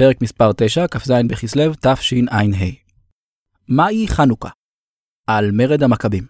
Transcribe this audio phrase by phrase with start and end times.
[0.00, 2.38] פרק מספר 9, כ"ז בכסלו, תשע"ה.
[3.68, 4.48] מהי חנוכה?
[5.26, 6.26] על מרד המכבים.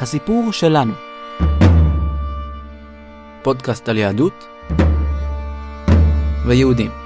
[0.00, 0.94] הסיפור שלנו
[3.42, 4.44] פודקאסט על יהדות
[6.46, 7.03] ויהודים.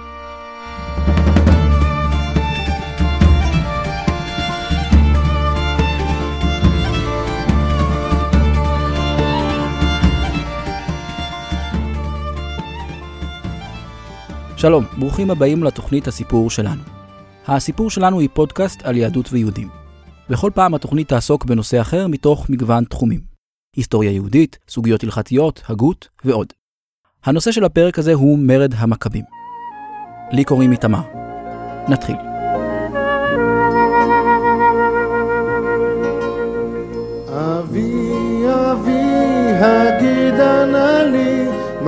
[14.58, 16.82] שלום, ברוכים הבאים לתוכנית הסיפור שלנו.
[17.46, 19.68] הסיפור שלנו היא פודקאסט על יהדות ויהודים.
[20.30, 23.20] בכל פעם התוכנית תעסוק בנושא אחר מתוך מגוון תחומים.
[23.76, 26.52] היסטוריה יהודית, סוגיות הלכתיות, הגות ועוד.
[27.24, 29.24] הנושא של הפרק הזה הוא מרד המכבים.
[30.32, 31.02] לי קוראים איתמר.
[31.88, 32.16] נתחיל.
[37.28, 39.02] אבי אבי
[39.60, 41.38] הגידה נא לי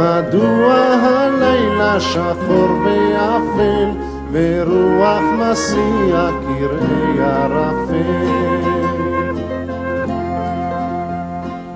[0.00, 3.88] מדוע הלילה שחור ואפל
[4.32, 8.56] ורוח מסיע קרעי ערפל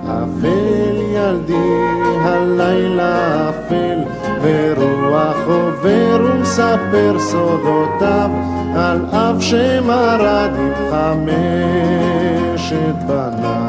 [0.04, 1.82] אפל ילדי
[2.22, 3.98] הלילה אפל
[4.42, 8.30] ורוח עובר ומספר סודותיו
[8.76, 13.64] על אב שמרד עם חמשת בניו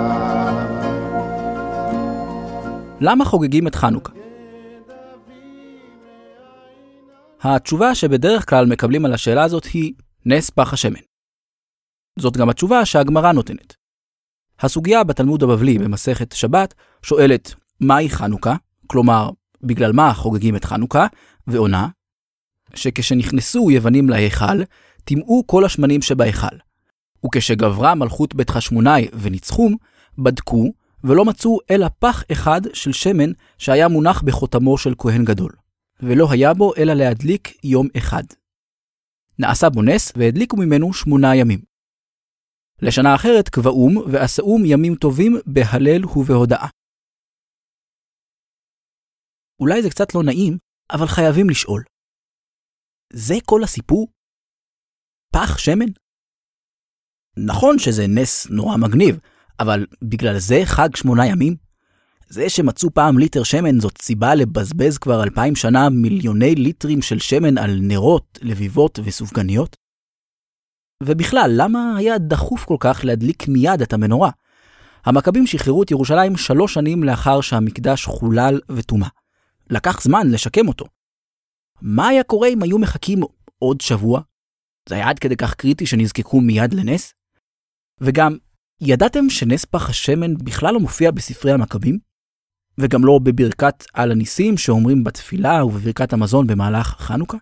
[3.02, 4.25] למה חוגגים את חנוכה?
[7.46, 9.94] התשובה שבדרך כלל מקבלים על השאלה הזאת היא
[10.26, 11.00] נס פח השמן.
[12.20, 13.74] זאת גם התשובה שהגמרא נותנת.
[14.60, 18.56] הסוגיה בתלמוד הבבלי במסכת שבת שואלת מהי חנוכה,
[18.88, 19.30] כלומר,
[19.64, 21.08] בגלל מה חוגגים את חנוכה,
[21.48, 21.88] ועונה
[22.76, 24.64] שכשנכנסו יוונים להיכל,
[25.04, 26.56] טימאו כל השמנים שבהיכל.
[27.26, 29.76] וכשגברה מלכות בית חשמונאי וניצחום,
[30.18, 30.72] בדקו
[31.04, 35.52] ולא מצאו אלא פח אחד של שמן שהיה מונח בחותמו של כהן גדול.
[36.00, 38.24] ולא היה בו אלא להדליק יום אחד.
[39.40, 41.60] נעשה בו נס והדליקו ממנו שמונה ימים.
[42.82, 46.68] לשנה אחרת קבעום ועשאום ימים טובים בהלל ובהודאה.
[49.60, 50.58] אולי זה קצת לא נעים,
[50.92, 51.84] אבל חייבים לשאול.
[53.14, 54.08] זה כל הסיפור?
[55.34, 55.92] פח שמן?
[57.48, 59.20] נכון שזה נס נורא מגניב,
[59.60, 59.80] אבל
[60.12, 61.65] בגלל זה חג שמונה ימים?
[62.30, 67.58] זה שמצאו פעם ליטר שמן זאת סיבה לבזבז כבר אלפיים שנה מיליוני ליטרים של שמן
[67.58, 69.76] על נרות, לביבות וסופגניות?
[71.04, 74.30] ובכלל, למה היה דחוף כל כך להדליק מיד את המנורה?
[75.06, 79.08] המכבים שחררו את ירושלים שלוש שנים לאחר שהמקדש חולל וטומא.
[79.70, 80.86] לקח זמן לשקם אותו.
[81.82, 83.20] מה היה קורה אם היו מחכים
[83.60, 84.22] עוד שבוע?
[84.90, 87.14] זה היה עד כדי כך קריטי שנזקקו מיד לנס?
[88.02, 88.38] וגם,
[88.82, 92.00] ידעתם שנס פח השמן בכלל לא מופיע בספרי המכבים?
[92.78, 97.38] וגם לא בברכת על הניסים שאומרים בתפילה ובברכת המזון במהלך חנוכה?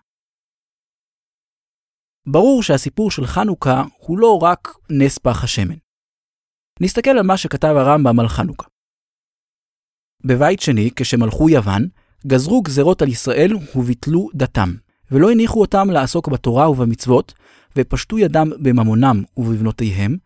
[2.26, 5.76] ברור שהסיפור של חנוכה הוא לא רק נס פח השמן.
[6.80, 8.66] נסתכל על מה שכתב הרמב"ם על חנוכה.
[10.24, 11.88] בבית שני, כשמלכו יוון,
[12.26, 14.74] גזרו גזרות על ישראל וביטלו דתם,
[15.10, 17.34] ולא הניחו אותם לעסוק בתורה ובמצוות,
[17.76, 20.16] ופשטו ידם בממונם ובבנותיהם,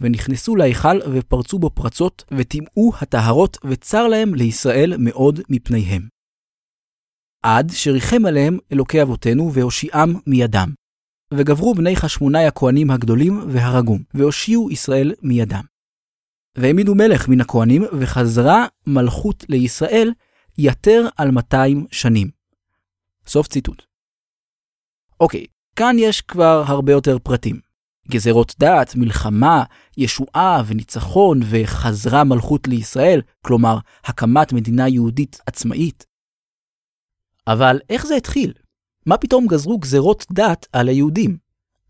[0.00, 6.08] ונכנסו להיכל ופרצו בו פרצות, וטימאו הטהרות, וצר להם לישראל מאוד מפניהם.
[7.42, 10.68] עד שריחם עליהם אלוקי אבותינו והושיעם מידם.
[11.34, 15.64] וגברו בני חשמונאי הכהנים הגדולים והרגום, והושיעו ישראל מידם.
[16.58, 20.12] והעמידו מלך מן הכהנים, וחזרה מלכות לישראל
[20.58, 22.30] יתר על 200 שנים.
[23.26, 23.82] סוף ציטוט.
[25.20, 25.46] אוקיי,
[25.76, 27.65] כאן יש כבר הרבה יותר פרטים.
[28.10, 29.64] גזרות דת, מלחמה,
[29.96, 36.06] ישועה וניצחון וחזרה מלכות לישראל, כלומר, הקמת מדינה יהודית עצמאית.
[37.46, 38.52] אבל איך זה התחיל?
[39.06, 41.36] מה פתאום גזרו גזרות דת על היהודים?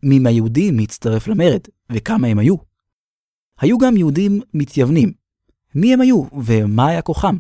[0.03, 1.60] מי מהיהודים הצטרף למרד,
[1.93, 2.56] וכמה הם היו?
[3.60, 5.12] היו גם יהודים מתייוונים.
[5.75, 7.37] מי הם היו, ומה היה כוחם?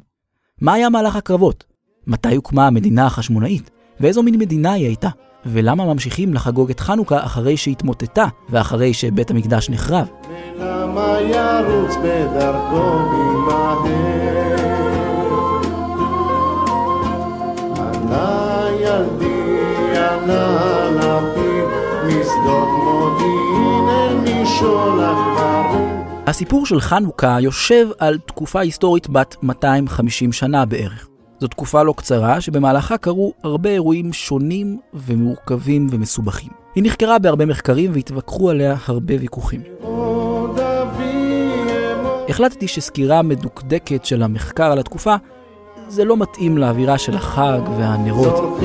[0.60, 1.64] מה היה מהלך הקרבות?
[2.06, 3.70] מתי הוקמה המדינה החשמונאית?
[4.00, 5.08] ואיזו מין מדינה היא הייתה?
[5.52, 10.06] ולמה ממשיכים לחגוג את חנוכה אחרי שהתמוטטה ואחרי שבית המקדש נחרב?
[10.58, 13.26] ולמה ירוץ בדרכו?
[17.78, 21.68] עלה ילדי, עלה לפיד,
[22.06, 26.02] משדות מודיעין אל משעול הכפרים.
[26.26, 31.08] הסיפור של חנוכה יושב על תקופה היסטורית בת 250 שנה בערך.
[31.40, 36.50] זו תקופה לא קצרה שבמהלכה קרו הרבה אירועים שונים ומורכבים ומסובכים.
[36.74, 39.62] היא נחקרה בהרבה מחקרים והתווכחו עליה הרבה ויכוחים.
[42.28, 45.14] החלטתי שסקירה מדוקדקת של המחקר על התקופה
[45.88, 48.58] זה לא מתאים לאווירה של החג והנרות.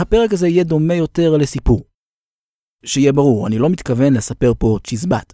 [0.00, 1.82] הפרק הזה יהיה דומה יותר לסיפור.
[2.84, 5.32] שיהיה ברור, אני לא מתכוון לספר פה צ'יזבט.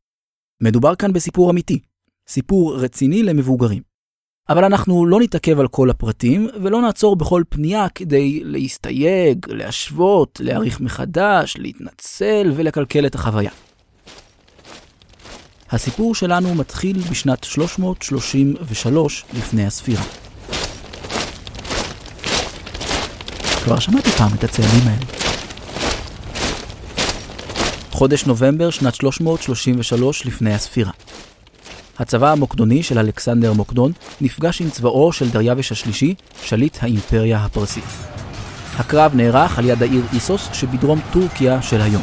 [0.63, 1.81] מדובר כאן בסיפור אמיתי,
[2.29, 3.83] סיפור רציני למבוגרים.
[4.49, 10.81] אבל אנחנו לא נתעכב על כל הפרטים, ולא נעצור בכל פנייה כדי להסתייג, להשוות, להעריך
[10.81, 13.51] מחדש, להתנצל ולקלקל את החוויה.
[15.71, 20.26] הסיפור שלנו מתחיל בשנת 333 לפני הספירה.
[23.67, 25.05] כבר שמעתי פעם את הצעדים האלה.
[27.91, 30.91] חודש נובמבר שנת 333 לפני הספירה.
[31.99, 37.85] הצבא המוקדוני של אלכסנדר מוקדון נפגש עם צבאו של דריווש השלישי, שליט האימפריה הפרסית.
[38.77, 42.03] הקרב נערך על יד העיר איסוס שבדרום טורקיה של היום.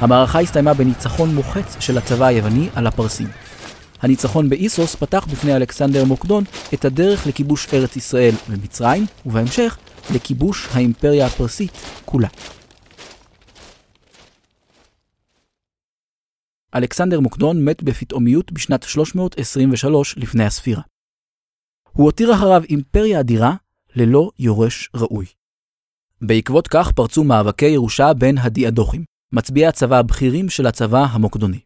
[0.00, 3.28] המערכה הסתיימה בניצחון מוחץ של הצבא היווני על הפרסים.
[4.02, 6.44] הניצחון באיסוס פתח בפני אלכסנדר מוקדון
[6.74, 9.78] את הדרך לכיבוש ארץ ישראל ומצרים, ובהמשך
[10.14, 11.72] לכיבוש האימפריה הפרסית
[12.04, 12.28] כולה.
[16.74, 20.82] אלכסנדר מוקדון מת בפתאומיות בשנת 323 לפני הספירה.
[21.92, 23.54] הוא הותיר אחריו אימפריה אדירה
[23.94, 25.26] ללא יורש ראוי.
[26.20, 31.60] בעקבות כך פרצו מאבקי ירושה בין הדיאדוכים, מצביעי הצבא הבכירים של הצבא המוקדוני.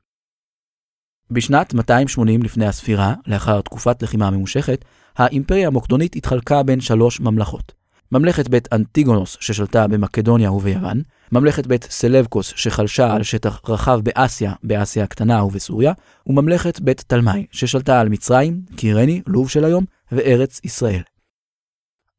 [1.30, 4.84] בשנת 280 לפני הספירה, לאחר תקופת לחימה ממושכת,
[5.16, 7.79] האימפריה המוקדונית התחלקה בין שלוש ממלכות.
[8.12, 11.02] ממלכת בית אנטיגונוס ששלטה במקדוניה וביוון,
[11.32, 15.92] ממלכת בית סלבקוס שחלשה על שטח רחב באסיה, באסיה הקטנה ובסוריה,
[16.26, 21.02] וממלכת בית תלמי ששלטה על מצרים, קירני, לוב של היום, וארץ ישראל.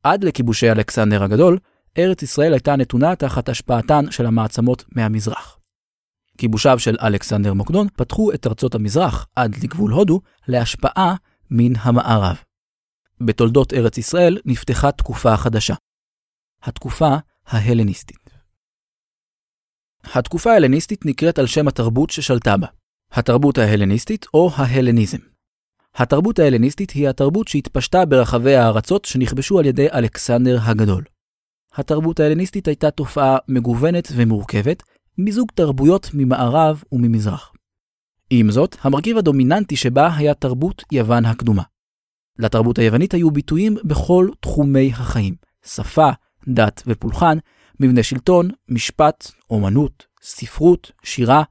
[0.04, 1.58] עד לכיבושי אלכסנדר הגדול,
[1.98, 5.58] ארץ ישראל הייתה נתונה תחת השפעתן של המעצמות מהמזרח.
[6.38, 11.16] כיבושיו של אלכסנדר מוקדון פתחו את ארצות המזרח עד לגבול הודו להשפעה
[11.52, 12.36] מן המערב.
[13.26, 15.74] בתולדות ארץ ישראל נפתחה תקופה חדשה.
[16.64, 17.16] התקופה
[17.46, 18.30] ההלניסטית.
[20.04, 22.68] התקופה ההלניסטית נקראת על שם התרבות ששלטה בה.
[23.12, 25.18] התרבות ההלניסטית או ההלניזם.
[25.96, 31.04] התרבות ההלניסטית היא התרבות שהתפשטה ברחבי הארצות שנכבשו על ידי אלכסנדר הגדול.
[31.74, 34.84] התרבות ההלניסטית הייתה תופעה מגוונת ומורכבת,
[35.18, 37.52] מיזוג תרבויות ממערב וממזרח.
[38.30, 41.64] עם זאת, המרכיב הדומיננטי שבה היה תרבות יוון הקדומה.
[42.40, 45.36] לתרבות היוונית היו ביטויים בכל תחומי החיים,
[45.66, 46.10] שפה,
[46.48, 47.38] דת ופולחן,
[47.80, 51.44] מבנה שלטון, משפט, אומנות, ספרות, שירה,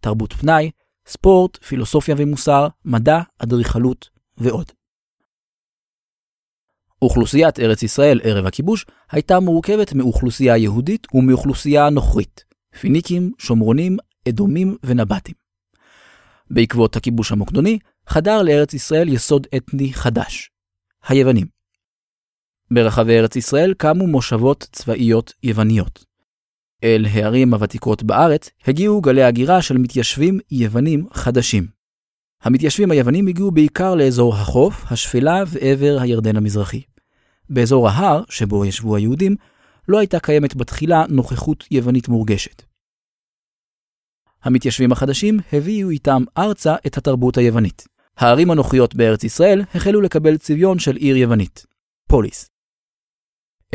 [0.00, 0.70] תרבות פנאי,
[1.06, 4.08] ספורט, פילוסופיה ומוסר, מדע, אדריכלות
[4.38, 4.72] ועוד.
[7.02, 12.44] אוכלוסיית ארץ ישראל ערב הכיבוש הייתה מורכבת מאוכלוסייה יהודית ומאוכלוסייה נוכרית,
[12.80, 13.96] פיניקים, שומרונים,
[14.28, 15.34] אדומים ונבטים.
[16.50, 17.78] בעקבות הכיבוש המוקדוני,
[18.08, 20.50] חדר לארץ ישראל יסוד אתני חדש,
[21.08, 21.46] היוונים.
[22.70, 26.04] ברחבי ארץ ישראל קמו מושבות צבאיות יווניות.
[26.84, 31.66] אל הערים הוותיקות בארץ הגיעו גלי הגירה של מתיישבים יוונים חדשים.
[32.42, 36.82] המתיישבים היוונים הגיעו בעיקר לאזור החוף, השפלה ועבר הירדן המזרחי.
[37.50, 39.36] באזור ההר, שבו ישבו היהודים,
[39.88, 42.62] לא הייתה קיימת בתחילה נוכחות יוונית מורגשת.
[44.42, 47.97] המתיישבים החדשים הביאו איתם ארצה את התרבות היוונית.
[48.18, 51.66] הערים הנוחיות בארץ ישראל החלו לקבל צביון של עיר יוונית,
[52.08, 52.50] פוליס.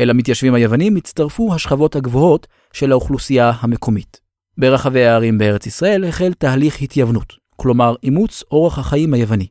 [0.00, 4.20] אל המתיישבים היוונים הצטרפו השכבות הגבוהות של האוכלוסייה המקומית.
[4.58, 9.46] ברחבי הערים בארץ ישראל החל תהליך התייוונות, כלומר אימוץ אורח החיים היווני.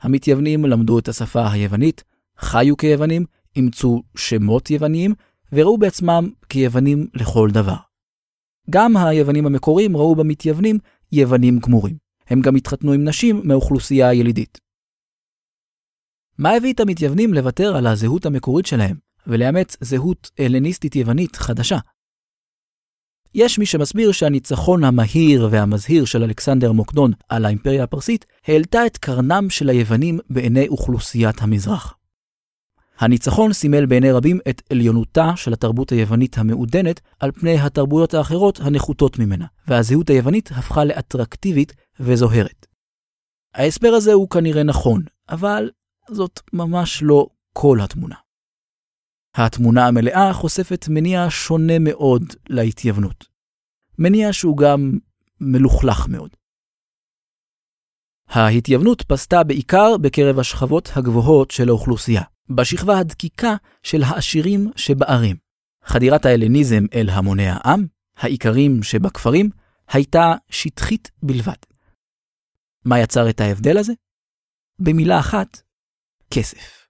[0.00, 2.04] המתייוונים למדו את השפה היוונית,
[2.38, 3.24] חיו כיוונים,
[3.56, 5.14] אימצו שמות יווניים,
[5.52, 7.76] וראו בעצמם כיוונים לכל דבר.
[8.70, 10.78] גם היוונים המקוריים ראו במתייוונים
[11.12, 12.03] יוונים גמורים.
[12.26, 14.58] הם גם התחתנו עם נשים מהאוכלוסייה הילידית.
[16.38, 21.78] מה הביא את המתייוונים לוותר על הזהות המקורית שלהם ולאמץ זהות הלניסטית יוונית חדשה?
[23.34, 29.50] יש מי שמסביר שהניצחון המהיר והמזהיר של אלכסנדר מוקדון על האימפריה הפרסית העלתה את קרנם
[29.50, 31.94] של היוונים בעיני אוכלוסיית המזרח.
[32.98, 39.18] הניצחון סימל בעיני רבים את עליונותה של התרבות היוונית המעודנת על פני התרבויות האחרות הנחותות
[39.18, 42.66] ממנה, והזהות היוונית הפכה לאטרקטיבית וזוהרת.
[43.54, 45.70] ההסבר הזה הוא כנראה נכון, אבל
[46.10, 48.14] זאת ממש לא כל התמונה.
[49.34, 53.24] התמונה המלאה חושפת מניע שונה מאוד להתייוונות.
[53.98, 54.98] מניע שהוא גם
[55.40, 56.30] מלוכלך מאוד.
[58.28, 65.36] ההתייוונות פסתה בעיקר בקרב השכבות הגבוהות של האוכלוסייה, בשכבה הדקיקה של העשירים שבערים.
[65.84, 67.86] חדירת ההלניזם אל המוני העם,
[68.16, 69.50] העיקרים שבכפרים,
[69.88, 71.73] הייתה שטחית בלבד.
[72.84, 73.92] מה יצר את ההבדל הזה?
[74.78, 75.60] במילה אחת,
[76.30, 76.86] כסף.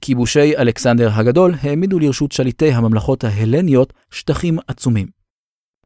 [0.00, 5.08] כיבושי אלכסנדר הגדול העמידו לרשות שליטי הממלכות ההלניות שטחים עצומים.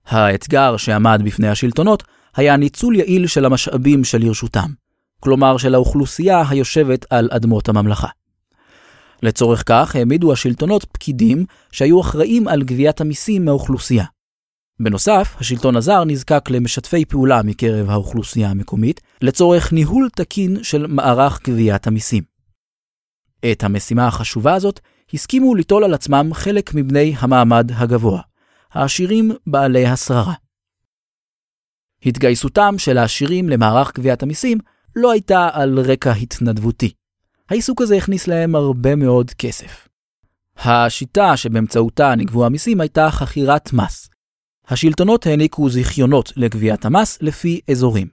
[0.06, 2.02] האתגר שעמד בפני השלטונות
[2.36, 4.70] היה ניצול יעיל של המשאבים שלרשותם,
[5.20, 8.08] כלומר של האוכלוסייה היושבת על אדמות הממלכה.
[9.22, 14.04] לצורך כך העמידו השלטונות פקידים שהיו אחראים על גביית המיסים מהאוכלוסייה.
[14.80, 21.86] בנוסף, השלטון הזר נזקק למשתפי פעולה מקרב האוכלוסייה המקומית, לצורך ניהול תקין של מערך גביית
[21.86, 22.22] המיסים.
[23.52, 24.80] את המשימה החשובה הזאת
[25.14, 28.20] הסכימו ליטול על עצמם חלק מבני המעמד הגבוה,
[28.72, 30.34] העשירים בעלי השררה.
[32.06, 34.58] התגייסותם של העשירים למערך גביית המיסים
[34.96, 36.92] לא הייתה על רקע התנדבותי.
[37.50, 39.88] העיסוק הזה הכניס להם הרבה מאוד כסף.
[40.56, 44.08] השיטה שבאמצעותה נגבו המיסים הייתה חכירת מס.
[44.68, 48.08] השלטונות העניקו זיכיונות לגביית המס לפי אזורים.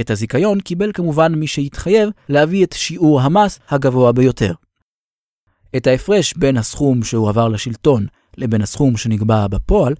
[0.00, 4.52] את הזיכיון קיבל כמובן מי שהתחייב להביא את שיעור המס הגבוה ביותר.
[5.76, 8.06] את ההפרש בין הסכום שהועבר לשלטון
[8.36, 9.94] לבין הסכום שנקבע בפועל,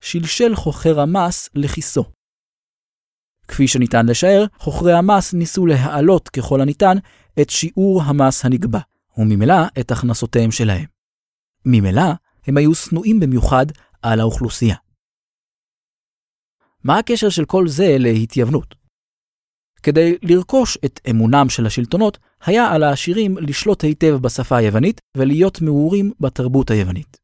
[0.00, 2.04] שלשל חוכר המס לכיסו.
[3.48, 6.96] כפי שניתן לשער, חוכרי המס ניסו להעלות ככל הניתן
[7.40, 8.80] את שיעור המס הנגבה,
[9.16, 10.84] וממילא את הכנסותיהם שלהם.
[11.66, 12.12] ממילא,
[12.46, 13.66] הם היו שנואים במיוחד
[14.02, 14.76] על האוכלוסייה.
[16.84, 18.74] מה הקשר של כל זה להתייוונות?
[19.82, 26.12] כדי לרכוש את אמונם של השלטונות, היה על העשירים לשלוט היטב בשפה היוונית ולהיות מעורים
[26.20, 27.16] בתרבות היוונית.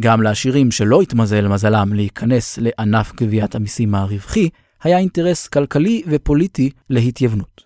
[0.00, 4.48] גם לעשירים שלא התמזל מזלם להיכנס לענף גביית המיסים הרווחי,
[4.82, 7.64] היה אינטרס כלכלי ופוליטי להתייוונות.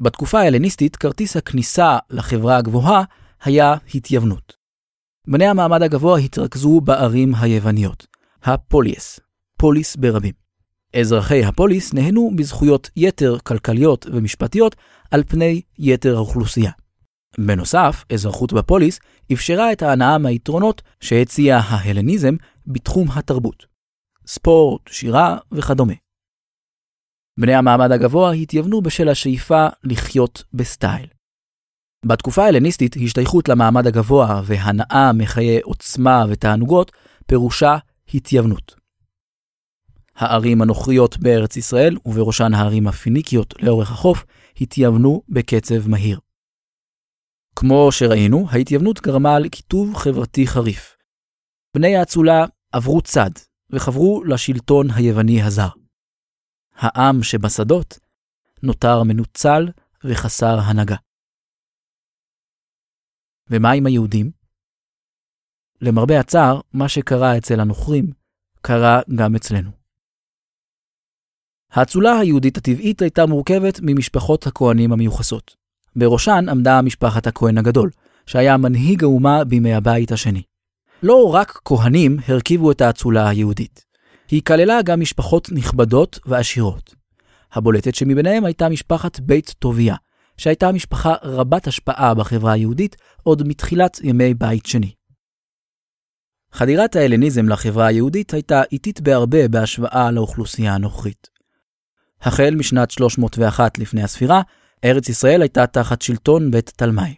[0.00, 3.02] בתקופה ההלניסטית, כרטיס הכניסה לחברה הגבוהה
[3.42, 4.56] היה התייוונות.
[5.26, 8.06] בני המעמד הגבוה התרכזו בערים היווניות,
[8.42, 9.20] הפולייס,
[9.64, 10.32] פוליס ברבים.
[10.96, 14.76] אזרחי הפוליס נהנו בזכויות יתר כלכליות ומשפטיות
[15.10, 16.70] על פני יתר האוכלוסייה.
[17.38, 19.00] בנוסף, אזרחות בפוליס
[19.32, 22.34] אפשרה את ההנאה מהיתרונות שהציע ההלניזם
[22.66, 23.66] בתחום התרבות.
[24.26, 25.94] ספורט, שירה וכדומה.
[27.40, 31.06] בני המעמד הגבוה התייוונו בשל השאיפה לחיות בסטייל.
[32.06, 36.92] בתקופה ההלניסטית, השתייכות למעמד הגבוה והנאה מחיי עוצמה ותענוגות
[37.26, 37.76] פירושה
[38.14, 38.83] התייוונות.
[40.14, 44.24] הערים הנוכריות בארץ ישראל, ובראשן הערים הפיניקיות לאורך החוף,
[44.60, 46.20] התייוונו בקצב מהיר.
[47.56, 50.96] כמו שראינו, ההתייוונות גרמה לקיטוב חברתי חריף.
[51.76, 53.30] בני האצולה עברו צד,
[53.70, 55.68] וחברו לשלטון היווני הזר.
[56.74, 57.98] העם שבשדות
[58.62, 59.68] נותר מנוצל
[60.04, 60.96] וחסר הנהגה.
[63.50, 64.30] ומה עם היהודים?
[65.80, 68.12] למרבה הצער, מה שקרה אצל הנוכרים,
[68.62, 69.83] קרה גם אצלנו.
[71.74, 75.56] האצולה היהודית הטבעית הייתה מורכבת ממשפחות הכהנים המיוחסות.
[75.96, 77.90] בראשן עמדה משפחת הכהן הגדול,
[78.26, 80.42] שהיה מנהיג האומה בימי הבית השני.
[81.02, 83.84] לא רק כהנים הרכיבו את האצולה היהודית.
[84.30, 86.94] היא כללה גם משפחות נכבדות ועשירות.
[87.52, 89.96] הבולטת שמביניהם הייתה משפחת בית טוביה,
[90.36, 94.92] שהייתה משפחה רבת השפעה בחברה היהודית עוד מתחילת ימי בית שני.
[96.52, 101.33] חדירת ההלניזם לחברה היהודית הייתה איטית בהרבה בהשוואה לאוכלוסייה הנוכרית.
[102.24, 104.42] החל משנת 301 לפני הספירה,
[104.84, 107.14] ארץ ישראל הייתה תחת שלטון בית תלמי.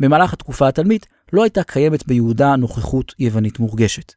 [0.00, 4.12] במהלך התקופה התלמית לא הייתה קיימת ביהודה נוכחות יוונית מורגשת.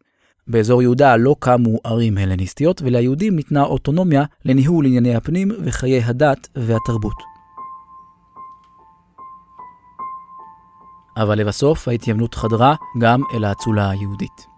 [0.47, 7.17] באזור יהודה לא קמו ערים הלניסטיות, וליהודים ניתנה אוטונומיה לניהול ענייני הפנים וחיי הדת והתרבות.
[11.17, 14.56] אבל לבסוף ההתייוונות חדרה גם אל האצולה היהודית.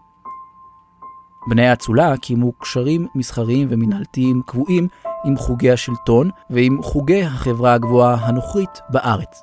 [1.48, 4.88] בני האצולה קיימו קשרים מסחריים ומנהלתיים קבועים
[5.26, 9.42] עם חוגי השלטון ועם חוגי החברה הגבוהה הנוכרית בארץ.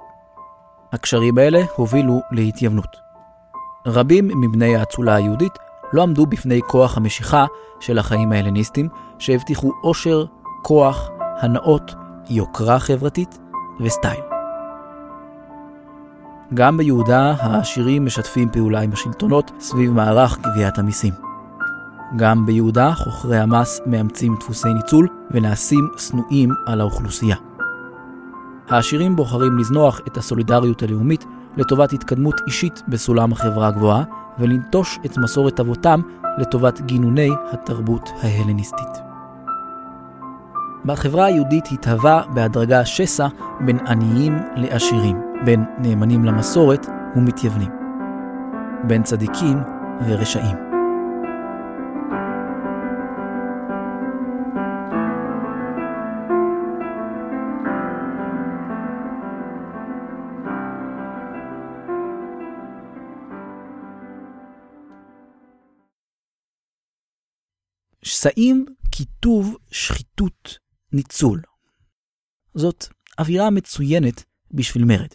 [0.92, 2.96] הקשרים האלה הובילו להתייוונות.
[3.86, 5.52] רבים מבני האצולה היהודית
[5.92, 7.46] לא עמדו בפני כוח המשיכה
[7.80, 8.88] של החיים ההלניסטיים,
[9.18, 10.24] שהבטיחו עושר,
[10.62, 11.10] כוח,
[11.40, 11.94] הנאות,
[12.30, 13.38] יוקרה חברתית
[13.80, 14.20] וסטייל.
[16.54, 21.25] גם ביהודה העשירים משתפים פעולה עם השלטונות סביב מערך גביית המיסים.
[22.16, 27.36] גם ביהודה חוכרי המס מאמצים דפוסי ניצול ונעשים שנואים על האוכלוסייה.
[28.68, 31.24] העשירים בוחרים לזנוח את הסולידריות הלאומית
[31.56, 34.04] לטובת התקדמות אישית בסולם החברה הגבוהה,
[34.38, 36.00] ולנטוש את מסורת אבותם
[36.38, 39.06] לטובת גינוני התרבות ההלניסטית.
[40.84, 43.26] בחברה היהודית התהווה בהדרגה שסע
[43.60, 46.86] בין עניים לעשירים, בין נאמנים למסורת
[47.16, 47.70] ומתייוונים,
[48.84, 49.58] בין צדיקים
[50.06, 50.65] ורשעים.
[68.06, 70.58] שסעים, קיטוב, שחיתות,
[70.92, 71.42] ניצול.
[72.54, 72.86] זאת
[73.18, 75.08] אווירה מצוינת בשביל מרד.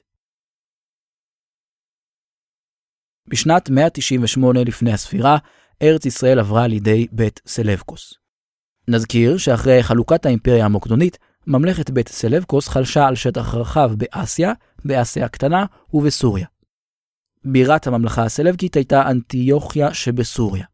[3.27, 5.37] בשנת 198 לפני הספירה,
[5.81, 8.13] ארץ ישראל עברה לידי בית סלבקוס.
[8.87, 11.17] נזכיר שאחרי חלוקת האימפריה המוקדונית,
[11.47, 14.53] ממלכת בית סלבקוס חלשה על שטח רחב באסיה,
[14.85, 16.47] באסיה הקטנה ובסוריה.
[17.43, 20.70] בירת הממלכה הסלבקית הייתה אנטיוכיה שבסוריה.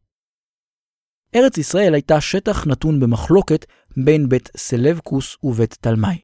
[1.37, 3.65] ארץ ישראל הייתה שטח נתון במחלוקת
[3.97, 6.21] בין בית סלבקוס ובית תלמי.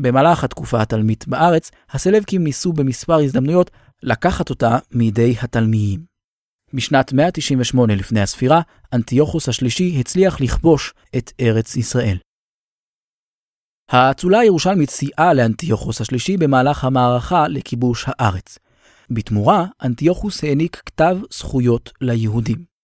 [0.00, 3.70] במהלך התקופה התלמית בארץ, הסלבקים ניסו במספר הזדמנויות
[4.02, 6.00] לקחת אותה מידי התלמיים.
[6.74, 8.60] בשנת 198 לפני הספירה,
[8.92, 12.18] אנטיוכוס השלישי הצליח לכבוש את ארץ ישראל.
[13.90, 18.58] האצולה הירושלמית סייעה לאנטיוכוס השלישי במהלך המערכה לכיבוש הארץ.
[19.10, 22.77] בתמורה, אנטיוכוס העניק כתב זכויות ליהודים.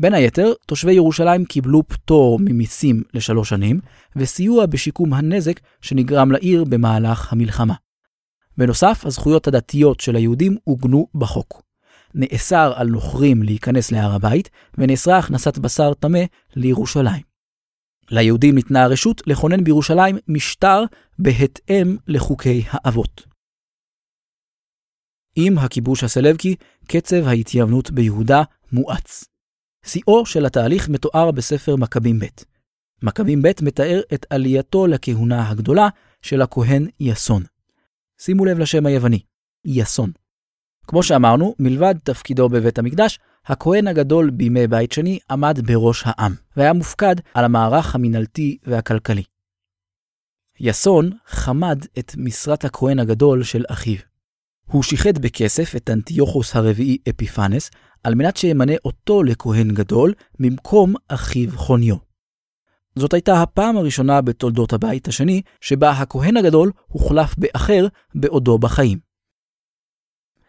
[0.00, 3.80] בין היתר, תושבי ירושלים קיבלו פטור ממיסים לשלוש שנים,
[4.16, 7.74] וסיוע בשיקום הנזק שנגרם לעיר במהלך המלחמה.
[8.58, 11.62] בנוסף, הזכויות הדתיות של היהודים עוגנו בחוק.
[12.14, 16.22] נאסר על נוכרים להיכנס להר הבית, ונאסרה הכנסת בשר טמא
[16.56, 17.22] לירושלים.
[18.10, 20.84] ליהודים ניתנה הרשות לכונן בירושלים משטר
[21.18, 23.26] בהתאם לחוקי האבות.
[25.36, 26.54] עם הכיבוש הסלבקי,
[26.86, 29.29] קצב ההתייוונות ביהודה מואץ.
[29.84, 32.26] שיאו של התהליך מתואר בספר מכבים ב'.
[33.02, 35.88] מכבים ב' מתאר את עלייתו לכהונה הגדולה
[36.22, 37.42] של הכהן יסון.
[38.20, 39.20] שימו לב לשם היווני,
[39.64, 40.12] יסון.
[40.86, 46.72] כמו שאמרנו, מלבד תפקידו בבית המקדש, הכהן הגדול בימי בית שני עמד בראש העם, והיה
[46.72, 49.22] מופקד על המערך המינהלתי והכלכלי.
[50.60, 53.96] יסון חמד את משרת הכהן הגדול של אחיו.
[54.66, 57.70] הוא שיחד בכסף את אנטיוכוס הרביעי אפיפנס,
[58.04, 61.96] על מנת שימנה אותו לכהן גדול במקום אחיו חוניו.
[62.96, 68.98] זאת הייתה הפעם הראשונה בתולדות הבית השני, שבה הכהן הגדול הוחלף באחר בעודו בחיים.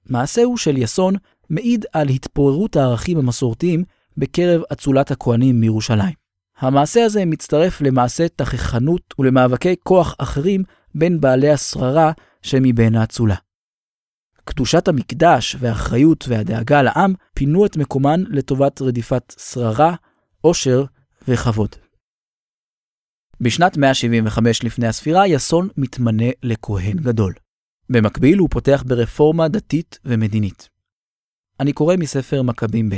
[0.05, 1.15] מעשהו של יסון
[1.49, 3.83] מעיד על התפוררות הערכים המסורתיים
[4.17, 6.13] בקרב אצולת הכהנים מירושלים.
[6.57, 10.63] המעשה הזה מצטרף למעשה תככנות ולמאבקי כוח אחרים
[10.95, 12.11] בין בעלי השררה
[12.41, 13.35] שמבין האצולה.
[14.43, 19.95] קדושת המקדש והאחריות והדאגה לעם פינו את מקומן לטובת רדיפת שררה,
[20.41, 20.85] עושר
[21.27, 21.75] וכבוד.
[23.41, 27.33] בשנת 175 לפני הספירה, יסון מתמנה לכהן גדול.
[27.89, 30.69] במקביל הוא פותח ברפורמה דתית ומדינית.
[31.59, 32.95] אני קורא מספר מכבים ב'.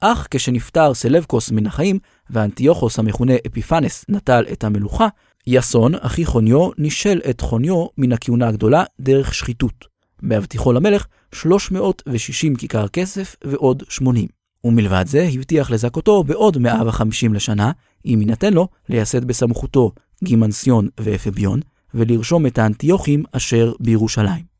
[0.00, 1.98] אך כשנפטר סלבקוס מן החיים,
[2.30, 5.08] ואנטיוכוס המכונה אפיפנס נטל את המלוכה,
[5.46, 9.89] יסון, אחי חוניו, נישל את חוניו מן הכהונה הגדולה דרך שחיתות.
[10.22, 14.28] בהבטיחו למלך 360 כיכר כסף ועוד 80.
[14.64, 17.72] ומלבד זה הבטיח לזכותו בעוד 150 לשנה,
[18.06, 19.92] אם יינתן לו לייסד בסמכותו
[20.24, 21.60] גימנסיון ואפביון,
[21.94, 24.50] ולרשום את האנטיוכים אשר בירושלים.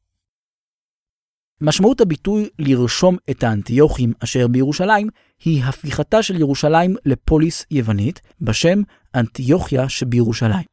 [1.61, 5.09] משמעות הביטוי לרשום את האנטיוכים אשר בירושלים
[5.45, 8.83] היא הפיכתה של ירושלים לפוליס יוונית בשם
[9.15, 10.65] אנטיוכיה שבירושלים.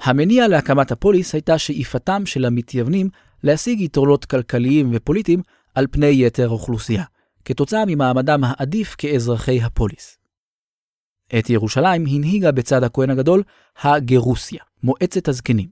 [0.00, 3.08] המניע להקמת הפוליס הייתה שאיפתם של המתייוונים
[3.44, 5.42] להשיג יתרונות כלכליים ופוליטיים
[5.74, 7.04] על פני יתר האוכלוסייה,
[7.44, 10.18] כתוצאה ממעמדם העדיף כאזרחי הפוליס.
[11.38, 13.42] את ירושלים הנהיגה בצד הכהן הגדול
[13.82, 15.68] הגרוסיה, מועצת הזקנים.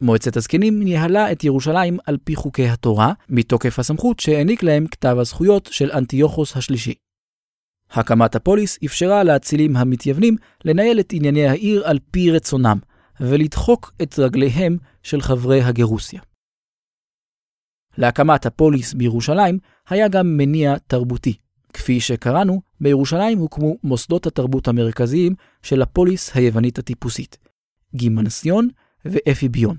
[0.00, 5.68] מועצת הזקנים ניהלה את ירושלים על פי חוקי התורה, מתוקף הסמכות שהעניק להם כתב הזכויות
[5.72, 6.94] של אנטיוכוס השלישי.
[7.90, 12.78] הקמת הפוליס אפשרה לאצילים המתייוונים לנהל את ענייני העיר על פי רצונם,
[13.20, 16.20] ולדחוק את רגליהם של חברי הגרוסיה.
[17.98, 19.58] להקמת הפוליס בירושלים
[19.88, 21.34] היה גם מניע תרבותי.
[21.72, 27.38] כפי שקראנו, בירושלים הוקמו מוסדות התרבות המרכזיים של הפוליס היוונית הטיפוסית,
[27.94, 28.68] גימנסיון
[29.04, 29.76] ואפיביון.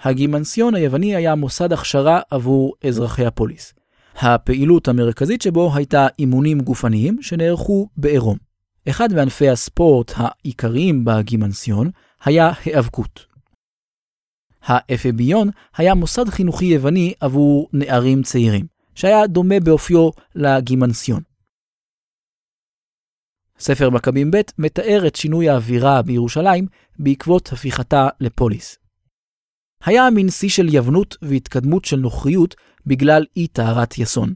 [0.00, 3.74] הגימנסיון היווני היה מוסד הכשרה עבור אזרחי הפוליס.
[4.16, 8.36] הפעילות המרכזית שבו הייתה אימונים גופניים שנערכו בעירום.
[8.88, 11.90] אחד מענפי הספורט העיקריים בגימנסיון
[12.24, 13.33] היה היאבקות.
[14.64, 21.22] האפביון היה מוסד חינוכי יווני עבור נערים צעירים, שהיה דומה באופיו לגימנסיון.
[23.58, 26.66] ספר מכבים ב' מתאר את שינוי האווירה בירושלים
[26.98, 28.78] בעקבות הפיכתה לפוליס.
[29.84, 32.54] היה מין שיא של יבנות והתקדמות של נוכריות
[32.86, 34.34] בגלל אי טהרת יסון,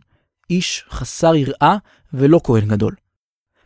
[0.50, 1.76] איש חסר יראה
[2.12, 2.94] ולא כהן גדול.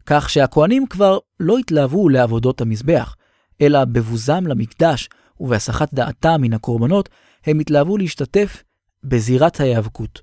[0.07, 3.16] כך שהכהנים כבר לא התלהבו לעבודות המזבח,
[3.61, 5.09] אלא בבוזם למקדש
[5.42, 7.09] ובהסחת דעתם מן הקורבנות,
[7.46, 8.62] הם התלהבו להשתתף
[9.05, 10.20] בזירת ההיאבקות,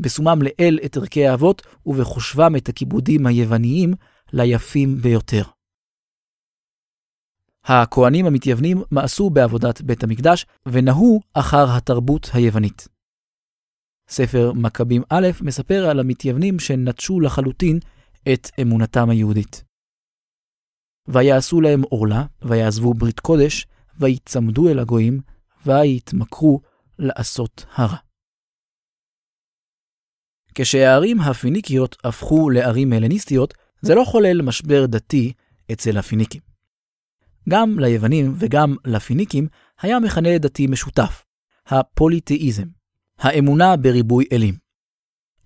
[0.00, 3.94] בשומם לאל את ערכי האבות ובחושבם את הכיבודים היווניים
[4.32, 5.42] ליפים ביותר.
[7.64, 12.88] הכהנים המתייוונים מאסו בעבודת בית המקדש ונהו אחר התרבות היוונית.
[14.08, 17.78] ספר מכבים א' מספר על המתייוונים שנטשו לחלוטין
[18.32, 19.64] את אמונתם היהודית.
[21.08, 23.66] ויעשו להם עורלה, ויעזבו ברית קודש,
[23.98, 25.20] ויצמדו אל הגויים,
[25.66, 26.60] ויתמכרו
[26.98, 27.96] לעשות הרע.
[30.54, 35.32] כשהערים הפיניקיות הפכו לערים הלניסטיות, זה לא חולל משבר דתי
[35.72, 36.40] אצל הפיניקים.
[37.48, 39.48] גם ליוונים וגם לפיניקים
[39.80, 41.24] היה מכנה דתי משותף,
[41.66, 42.66] הפוליתאיזם,
[43.18, 44.54] האמונה בריבוי אלים.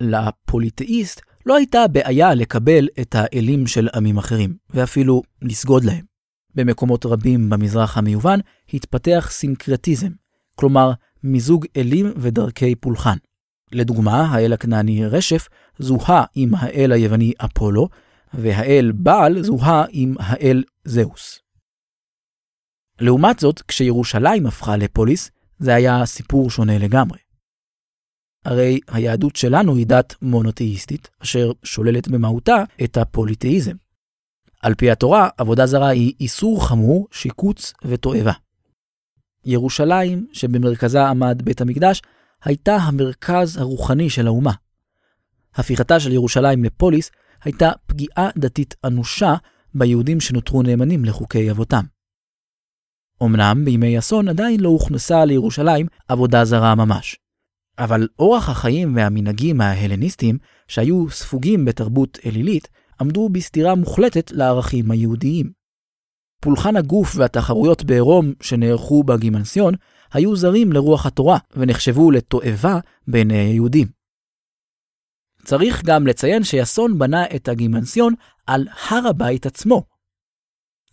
[0.00, 6.11] לפוליתאיסט לא הייתה בעיה לקבל את האלים של עמים אחרים, ואפילו לסגוד להם.
[6.54, 8.38] במקומות רבים במזרח המיובן
[8.74, 10.10] התפתח סינקרטיזם,
[10.54, 13.16] כלומר מיזוג אלים ודרכי פולחן.
[13.72, 17.88] לדוגמה, האל הכנעני רשף זוהה עם האל היווני אפולו,
[18.34, 21.38] והאל בעל זוהה עם האל זהוס.
[23.00, 27.18] לעומת זאת, כשירושלים הפכה לפוליס, זה היה סיפור שונה לגמרי.
[28.44, 33.76] הרי היהדות שלנו היא דת מונותאיסטית, אשר שוללת במהותה את הפוליתאיזם.
[34.62, 38.32] על פי התורה, עבודה זרה היא איסור חמור, שיקוץ ותועבה.
[39.44, 42.02] ירושלים, שבמרכזה עמד בית המקדש,
[42.44, 44.52] הייתה המרכז הרוחני של האומה.
[45.54, 47.10] הפיכתה של ירושלים לפוליס
[47.44, 49.34] הייתה פגיעה דתית אנושה
[49.74, 51.84] ביהודים שנותרו נאמנים לחוקי אבותם.
[53.22, 57.16] אמנם בימי אסון עדיין לא הוכנסה לירושלים עבודה זרה ממש.
[57.78, 62.68] אבל אורח החיים והמנהגים ההלניסטיים, שהיו ספוגים בתרבות אלילית,
[63.00, 65.52] עמדו בסתירה מוחלטת לערכים היהודיים.
[66.40, 69.74] פולחן הגוף והתחרויות בעירום שנערכו בגימנסיון
[70.12, 72.78] היו זרים לרוח התורה ונחשבו לתועבה
[73.08, 73.88] בעיני היהודים.
[75.44, 78.14] צריך גם לציין שיסון בנה את הגימנסיון
[78.46, 79.82] על הר הבית עצמו.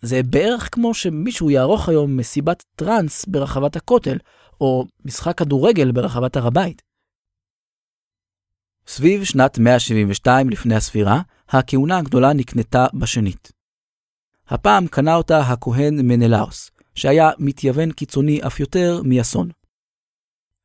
[0.02, 4.18] זה בערך כמו שמישהו יערוך היום מסיבת טראנס ברחבת הכותל,
[4.60, 6.82] או משחק כדורגל ברחבת הר הבית.
[8.86, 13.52] סביב שנת 172 לפני הספירה, הכהונה הגדולה נקנתה בשנית.
[14.48, 19.50] הפעם קנה אותה הכהן מנלאוס, שהיה מתייוון קיצוני אף יותר מאסון.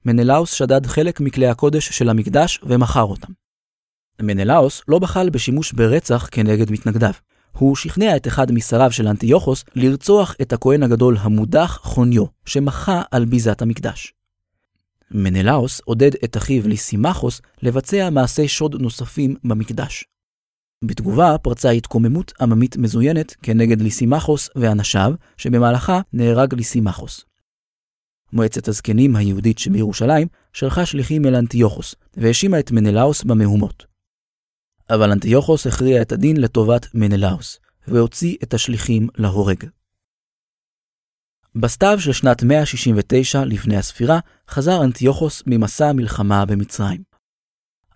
[0.06, 3.34] מנלאוס שדד חלק מכלי הקודש של המקדש ומכר אותם.
[4.22, 7.14] מנלאוס לא בחל בשימוש ברצח כנגד מתנגדיו.
[7.52, 13.26] הוא שכנע את אחד משריו של אנטיוכוס לרצוח את הכהן הגדול המודח חוניו, שמחה על
[13.26, 14.14] ביזת המקדש.
[15.12, 20.06] מנלאוס עודד את אחיו ליסימחוס לבצע מעשי שוד נוספים במקדש.
[20.84, 27.26] בתגובה פרצה התקוממות עממית מזוינת כנגד ליסימחוס ואנשיו, שבמהלכה נהרג ליסימחוס.
[28.34, 33.86] מועצת הזקנים היהודית שבירושלים שלחה שליחים אל אנטיוכוס, והאשימה את מנלאוס במהומות.
[34.90, 39.64] אבל אנטיוכוס הכריע את הדין לטובת מנלאוס, והוציא את השליחים להורג.
[41.56, 47.15] בסתיו של שנת 169 לפני הספירה, חזר אנטיוכוס ממסע המלחמה במצרים.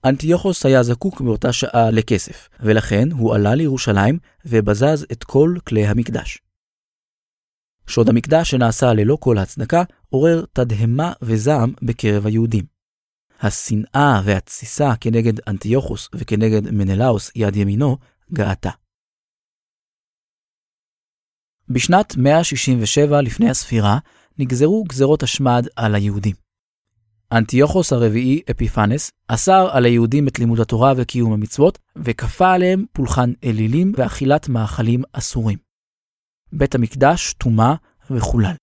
[0.05, 6.39] אנטיוכוס היה זקוק באותה שעה לכסף, ולכן הוא עלה לירושלים ובזז את כל כלי המקדש.
[7.87, 12.65] שוד המקדש שנעשה ללא כל הצדקה עורר תדהמה וזעם בקרב היהודים.
[13.41, 17.97] השנאה והתסיסה כנגד אנטיוכוס וכנגד מנלאוס יד ימינו
[18.33, 18.69] גאתה.
[21.69, 23.97] בשנת 167 לפני הספירה
[24.39, 26.48] נגזרו גזרות השמד על היהודים.
[27.31, 33.91] אנטיוכוס הרביעי, אפיפנס, אסר על היהודים את לימוד התורה וקיום המצוות, וכפה עליהם פולחן אלילים
[33.97, 35.57] ואכילת מאכלים אסורים.
[36.53, 37.73] בית המקדש טומא
[38.11, 38.55] וחולל.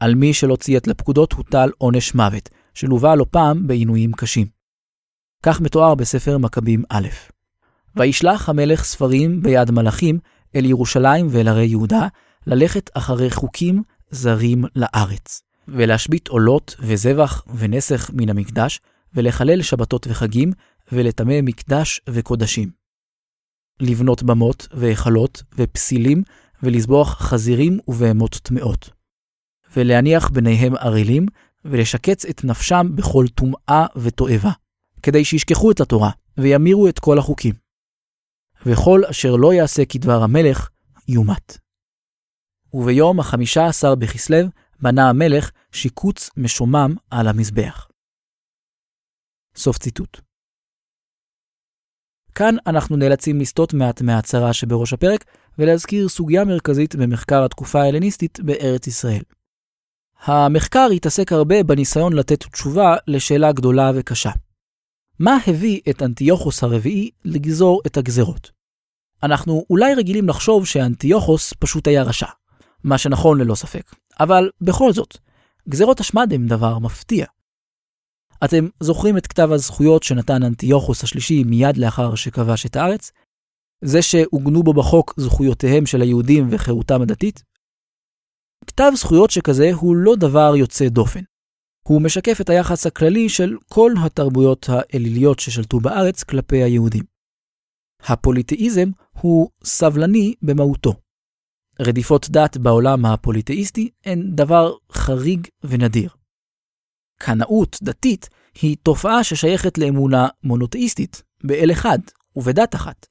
[0.00, 4.46] על מי שלא ציית לפקודות הוטל עונש מוות, שלווה לא פעם בעינויים קשים.
[5.42, 7.08] כך מתואר בספר מכבים א'.
[7.96, 10.18] וישלח המלך ספרים ביד מלאכים
[10.56, 12.08] אל ירושלים ואל ערי יהודה,
[12.46, 18.80] ללכת אחרי חוקים זרים לארץ, ולהשבית עולות וזבח ונסך מן המקדש,
[19.14, 20.52] ולחלל שבתות וחגים,
[20.92, 22.70] ולטמא מקדש וקודשים.
[23.80, 26.22] לבנות במות והיכלות ופסילים,
[26.62, 28.90] ולזבוח חזירים ובהמות טמאות.
[29.76, 31.26] ולהניח ביניהם ערלים,
[31.64, 34.50] ולשקץ את נפשם בכל טומאה ותועבה,
[35.02, 37.54] כדי שישכחו את התורה, וימירו את כל החוקים.
[38.66, 40.68] וכל אשר לא יעשה כדבר המלך,
[41.08, 41.58] יומת.
[42.74, 44.38] וביום החמישה עשר בכסלו
[44.80, 47.88] בנה המלך שיקוץ משומם על המזבח.
[49.56, 50.20] סוף ציטוט.
[52.34, 55.24] כאן אנחנו נאלצים לסטות מעט מההצהרה שבראש הפרק,
[55.58, 59.22] ולהזכיר סוגיה מרכזית במחקר התקופה ההלניסטית בארץ ישראל.
[60.24, 64.30] המחקר התעסק הרבה בניסיון לתת תשובה לשאלה גדולה וקשה.
[65.18, 68.50] מה הביא את אנטיוכוס הרביעי לגזור את הגזרות?
[69.22, 72.26] אנחנו אולי רגילים לחשוב שאנטיוכוס פשוט היה רשע,
[72.84, 75.16] מה שנכון ללא ספק, אבל בכל זאת,
[75.68, 77.26] גזרות השמד הם דבר מפתיע.
[78.44, 83.12] אתם זוכרים את כתב הזכויות שנתן אנטיוכוס השלישי מיד לאחר שכבש את הארץ?
[83.84, 87.42] זה שעוגנו בו בחוק זכויותיהם של היהודים וחירותם הדתית?
[88.66, 91.20] כתב זכויות שכזה הוא לא דבר יוצא דופן.
[91.84, 97.04] הוא משקף את היחס הכללי של כל התרבויות האליליות ששלטו בארץ כלפי היהודים.
[98.02, 100.94] הפוליטאיזם הוא סבלני במהותו.
[101.80, 106.10] רדיפות דת בעולם הפוליטאיסטי הן דבר חריג ונדיר.
[107.20, 108.28] קנאות דתית
[108.62, 111.98] היא תופעה ששייכת לאמונה מונותאיסטית, באל אחד
[112.36, 113.06] ובדת אחת.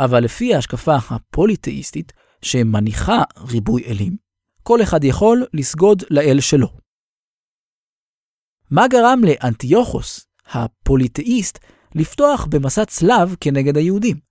[0.00, 4.16] אבל לפי ההשקפה הפוליתאיסטית, שמניחה ריבוי אלים,
[4.62, 6.68] כל אחד יכול לסגוד לאל שלו.
[8.70, 11.58] מה גרם לאנטיוכוס, הפוליתאיסט,
[11.94, 14.25] לפתוח במסע צלב כנגד היהודים?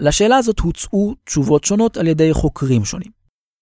[0.00, 3.10] לשאלה הזאת הוצאו תשובות שונות על ידי חוקרים שונים.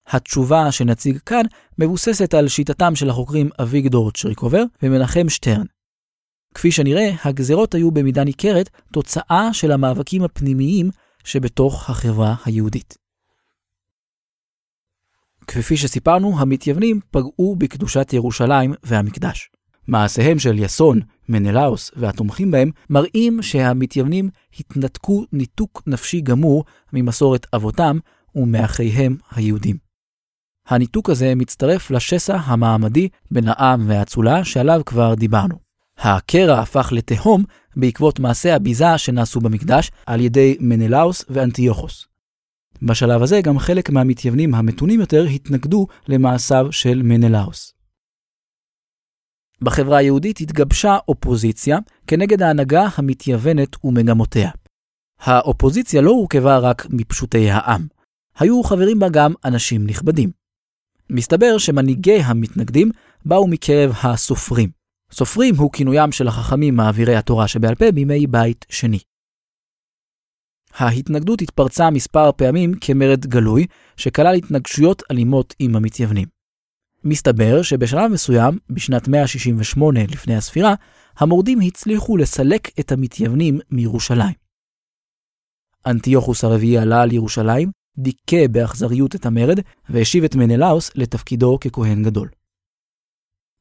[0.07, 1.43] התשובה שנציג כאן
[1.79, 5.67] מבוססת על שיטתם של החוקרים אביגדור צ'ריקובר ומנחם שטרן.
[6.55, 10.91] כפי שנראה, הגזרות היו במידה ניכרת תוצאה של המאבקים הפנימיים
[11.25, 12.97] שבתוך החברה היהודית.
[15.47, 19.51] כפי שסיפרנו, המתייוונים פגעו בקדושת ירושלים והמקדש.
[19.89, 27.99] מעשיהם של יסון, מנלאוס והתומכים בהם מראים שהמתייוונים התנתקו ניתוק נפשי גמור ממסורת אבותם
[28.35, 29.77] ומאחיהם היהודים.
[30.69, 35.55] הניתוק הזה מצטרף לשסע המעמדי בין העם והאצולה שעליו כבר דיברנו.
[35.99, 37.45] הקרע הפך לתהום
[37.77, 42.07] בעקבות מעשי הביזה שנעשו במקדש על ידי מנלאוס ואנטיוכוס.
[42.83, 47.78] בשלב הזה גם חלק מהמתייוונים המתונים יותר התנגדו למעשיו של מנלאוס.
[49.63, 54.51] בחברה היהודית התגבשה אופוזיציה כנגד ההנהגה המתייוונת ומגמותיה.
[55.21, 57.87] האופוזיציה לא הורכבה רק מפשוטי העם,
[58.39, 60.31] היו חברים בה גם אנשים נכבדים.
[61.11, 62.91] מסתבר שמנהיגי המתנגדים
[63.25, 64.71] באו מקרב הסופרים.
[65.13, 68.99] סופרים הוא כינוים של החכמים מעבירי התורה שבעל פה בימי בית שני.
[70.75, 73.67] ההתנגדות התפרצה מספר פעמים כמרד גלוי,
[73.97, 76.38] שכלל התנגשויות אלימות עם המתייוונים.
[77.05, 80.75] מסתבר שבשלב מסוים, בשנת 168 לפני הספירה,
[81.19, 84.35] המורדים הצליחו לסלק את המתייוונים מירושלים.
[85.87, 89.59] אנטיוכוס הרביעי עלה על ירושלים, דיכא באכזריות את המרד,
[89.89, 92.29] והשיב את מנלאוס לתפקידו ככהן גדול.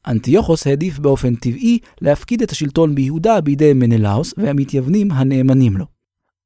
[0.08, 5.86] אנטיוכוס העדיף באופן טבעי להפקיד את השלטון ביהודה בידי מנלאוס והמתייוונים הנאמנים לו.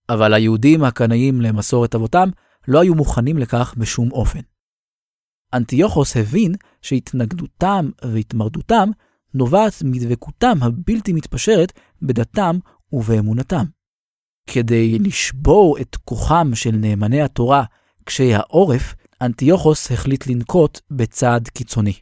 [0.10, 2.30] אבל היהודים הקנאים למסורת אבותם
[2.68, 4.40] לא היו מוכנים לכך בשום אופן.
[5.54, 8.90] אנטיוכוס הבין שהתנגדותם והתמרדותם
[9.34, 12.58] נובעת מדבקותם הבלתי מתפשרת בדתם
[12.94, 13.66] ובאמונתם.
[14.48, 17.64] כדי לשבור את כוחם של נאמני התורה
[18.04, 21.94] קשי העורף, אנטיוכוס החליט לנקוט בצעד קיצוני.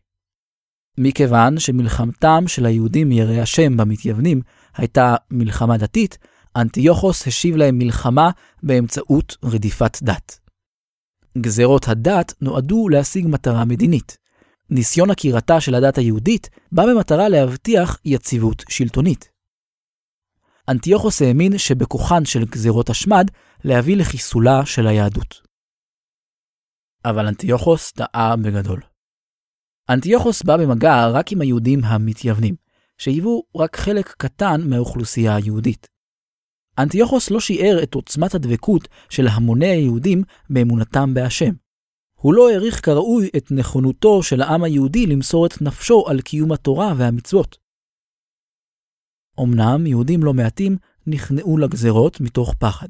[0.97, 4.41] מכיוון שמלחמתם של היהודים יראי השם במתייוונים
[4.77, 6.17] הייתה מלחמה דתית,
[6.55, 8.29] אנטיוכוס השיב להם מלחמה
[8.63, 10.38] באמצעות רדיפת דת.
[11.37, 14.17] גזרות הדת נועדו להשיג מטרה מדינית.
[14.69, 19.29] ניסיון עקירתה של הדת היהודית בא במטרה להבטיח יציבות שלטונית.
[20.69, 23.25] אנטיוכוס האמין שבכוחן של גזרות השמד
[23.63, 25.41] להביא לחיסולה של היהדות.
[27.05, 28.81] אבל אנטיוכוס טעה בגדול.
[29.89, 32.55] אנטיוכוס בא במגע רק עם היהודים המתייוונים,
[32.97, 35.87] שהיוו רק חלק קטן מהאוכלוסייה היהודית.
[36.79, 41.51] אנטיוכוס לא שיער את עוצמת הדבקות של המוני היהודים באמונתם בהשם.
[42.15, 46.93] הוא לא העריך כראוי את נכונותו של העם היהודי למסור את נפשו על קיום התורה
[46.97, 47.57] והמצוות.
[49.39, 52.87] אמנם יהודים לא מעטים נכנעו לגזרות מתוך פחד,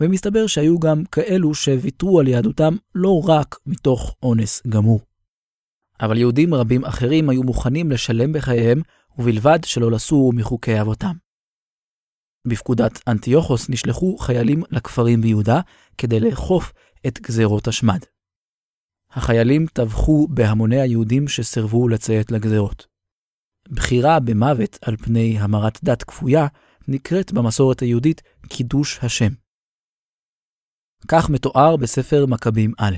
[0.00, 5.00] ומסתבר שהיו גם כאלו שוויתרו על יהדותם לא רק מתוך אונס גמור.
[6.00, 8.82] אבל יהודים רבים אחרים היו מוכנים לשלם בחייהם,
[9.18, 11.29] ובלבד שלא לסור מחוקי אבותם.
[12.46, 15.60] בפקודת אנטיוכוס נשלחו חיילים לכפרים ביהודה
[15.98, 16.72] כדי לאכוף
[17.06, 18.00] את גזרות השמד.
[19.10, 22.86] החיילים טבחו בהמוני היהודים שסירבו לציית לגזרות.
[23.68, 26.46] בחירה במוות על פני המרת דת כפויה
[26.88, 29.32] נקראת במסורת היהודית קידוש השם.
[31.08, 32.96] כך מתואר בספר מכבים א'.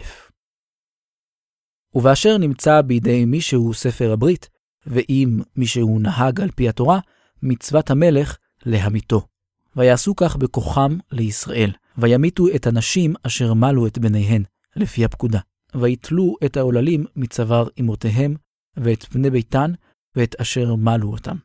[1.94, 4.48] ובאשר נמצא בידי מישהו ספר הברית,
[4.86, 6.98] ואם מישהו נהג על פי התורה,
[7.42, 9.31] מצוות המלך להמיתו.
[9.76, 14.42] ויעשו כך בכוחם לישראל, וימיתו את הנשים אשר מלו את בניהן,
[14.76, 15.40] לפי הפקודה.
[15.74, 18.34] ויתלו את העוללים מצוואר אמותיהם,
[18.76, 19.72] ואת בני ביתן,
[20.16, 21.36] ואת אשר מלו אותם.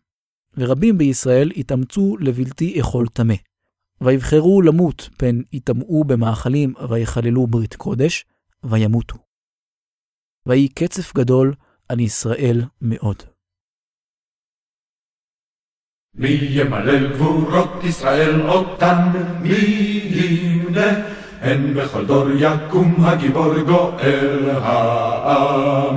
[0.58, 3.36] ורבים בישראל התאמצו לבלתי אכול טמא.
[4.02, 8.26] ויבחרו למות, פן יטמאו במאכלים ויחללו ברית קודש,
[8.64, 9.16] וימותו.
[10.46, 11.54] ויהי קצף גדול
[11.90, 13.24] על ישראל מאוד.
[16.16, 18.98] מי ימלל גבורות ישראל אותן,
[19.42, 20.88] מי ימנה,
[21.42, 25.96] הן בכל דור יקום הגיבור גואל העם.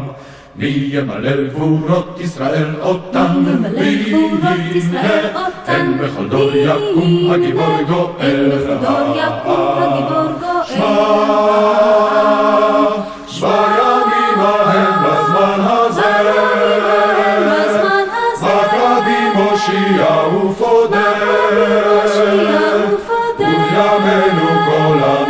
[0.57, 3.45] מי ימלל גבורות ישראל אותן,
[3.79, 4.55] מי ימנה,
[5.67, 9.81] הן בכל דור יקום הגיבור גואל העם.
[13.27, 13.80] שמע, בימים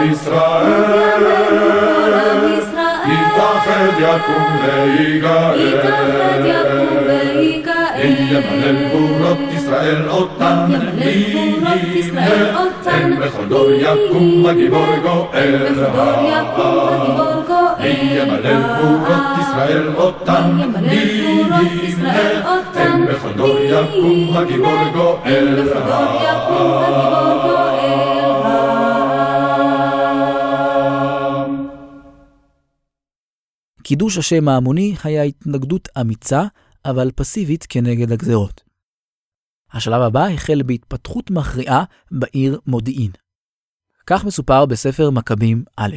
[0.01, 0.73] עם ישראל,
[3.07, 5.81] יתאחד יקום ויגאל.
[7.97, 10.73] מי ימלל גבורות ישראל אותן,
[12.87, 15.57] הן בכל דור יקום הגיבור גואל.
[15.93, 16.41] העם.
[17.81, 20.61] מי ימלל גבורות ישראל אותן,
[22.75, 25.61] הן בכל דור יקום הגיבור גואל
[33.91, 36.45] קידוש השם ההמוני היה התנגדות אמיצה,
[36.85, 38.63] אבל פסיבית כנגד הגזרות.
[39.73, 43.11] השלב הבא החל בהתפתחות מכריעה בעיר מודיעין.
[44.07, 45.97] כך מסופר בספר מכבים א'.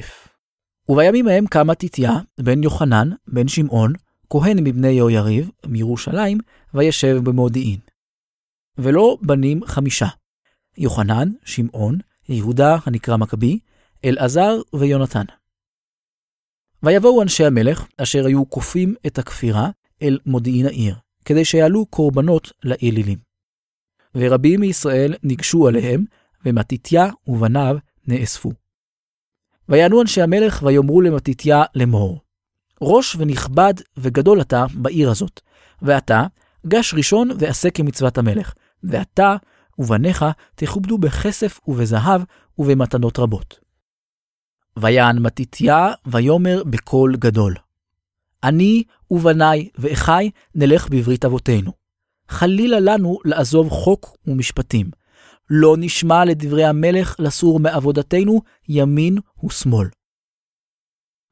[0.90, 3.94] ובימים ההם קם מתתיה, בן יוחנן, בן שמעון,
[4.30, 6.38] כהן מבני יהויריב, מירושלים,
[6.74, 7.80] וישב במודיעין.
[8.78, 10.08] ולא בנים חמישה,
[10.78, 11.98] יוחנן, שמעון,
[12.30, 13.60] יהודה הנקרא מכבי,
[14.06, 15.26] אלעזר ויונתן.
[16.84, 19.70] ויבואו אנשי המלך, אשר היו כופים את הכפירה,
[20.02, 23.18] אל מודיעין העיר, כדי שיעלו קורבנות לאלילים.
[24.16, 26.06] ורבים מישראל ניגשו עליהם,
[26.46, 28.52] ומתתיה ובניו נאספו.
[29.70, 32.22] ויענו אנשי המלך ויאמרו למתתיה לאמור,
[32.82, 35.42] ראש ונכבד וגדול אתה בעיר הזאת,
[35.82, 36.26] ואתה
[36.68, 39.36] גש ראשון ועשה כמצוות המלך, ואתה
[39.80, 42.22] ובניך תכובדו בכסף ובזהב
[42.60, 43.63] ובמתנות רבות.
[44.80, 47.56] ויען מתתיה ויאמר בקול גדול,
[48.44, 51.72] אני ובניי ואחי נלך בברית אבותינו.
[52.30, 54.92] חלילה לנו לעזוב חוק ומשפטים.
[55.50, 59.88] לא נשמע לדברי המלך לסור מעבודתנו ימין ושמאל.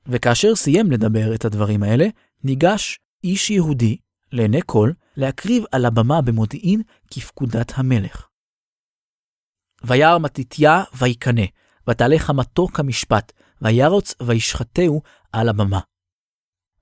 [0.06, 2.08] וכאשר סיים לדבר את הדברים האלה,
[2.44, 3.98] ניגש איש יהודי,
[4.32, 8.28] לעיני כל, להקריב על הבמה במודיעין כפקודת המלך.
[9.84, 11.46] וירא מתתיה ויקנא,
[11.92, 15.02] ותעלה חמתו כמשפט, וירוץ וישחטהו
[15.32, 15.80] על הבמה.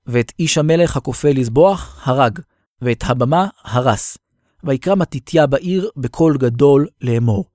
[0.06, 2.40] ואת איש המלך הכופה לזבוח הרג,
[2.82, 4.18] ואת הבמה הרס.
[4.64, 7.46] ויקרא מתתיה בעיר בקול גדול לאמור.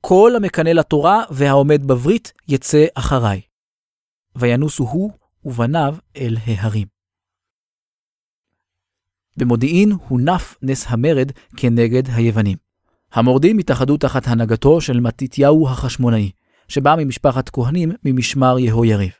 [0.00, 3.40] כל המקנא לתורה והעומד בברית יצא אחריי.
[4.36, 5.10] וינוסו הוא
[5.44, 6.86] ובניו אל ההרים.
[9.36, 12.56] במודיעין הונף נס המרד כנגד היוונים.
[13.12, 16.30] המורדים התאחדו תחת הנהגתו של מתתיהו החשמונאי,
[16.68, 19.12] שבא ממשפחת כהנים ממשמר יהויריב.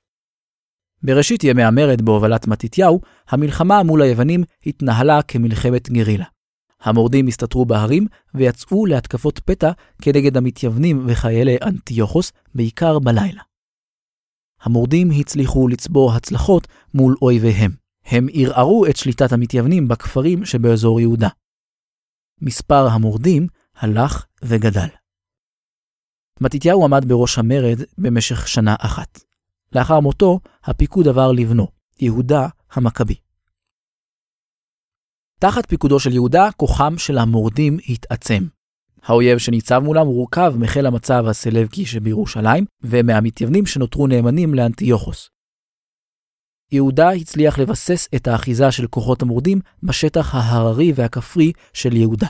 [1.03, 6.25] בראשית ימי המרד בהובלת מתתיהו, המלחמה מול היוונים התנהלה כמלחמת גרילה.
[6.81, 9.71] המורדים הסתתרו בהרים ויצאו להתקפות פתע
[10.03, 13.43] כנגד המתייוונים וחיילי אנטיוכוס, בעיקר בלילה.
[14.63, 17.71] המורדים הצליחו לצבור הצלחות מול אויביהם.
[18.05, 21.29] הם ערערו את שליטת המתייוונים בכפרים שבאזור יהודה.
[22.41, 23.47] מספר המורדים
[23.77, 25.02] הלך וגדל.
[26.41, 29.21] מתתיהו עמד בראש המרד במשך שנה אחת.
[29.75, 31.69] לאחר מותו, הפיקוד עבר לבנו,
[32.01, 33.15] יהודה המכבי.
[35.39, 38.47] תחת פיקודו של יהודה, כוחם של המורדים התעצם.
[39.03, 45.31] האויב שניצב מולם הורכב מחיל המצב הסלבקי שבירושלים, ומהמתייוונים שנותרו נאמנים לאנטיוכוס.
[46.73, 52.29] יהודה הצליח לבסס את האחיזה של כוחות המורדים בשטח ההררי והכפרי של יהודה.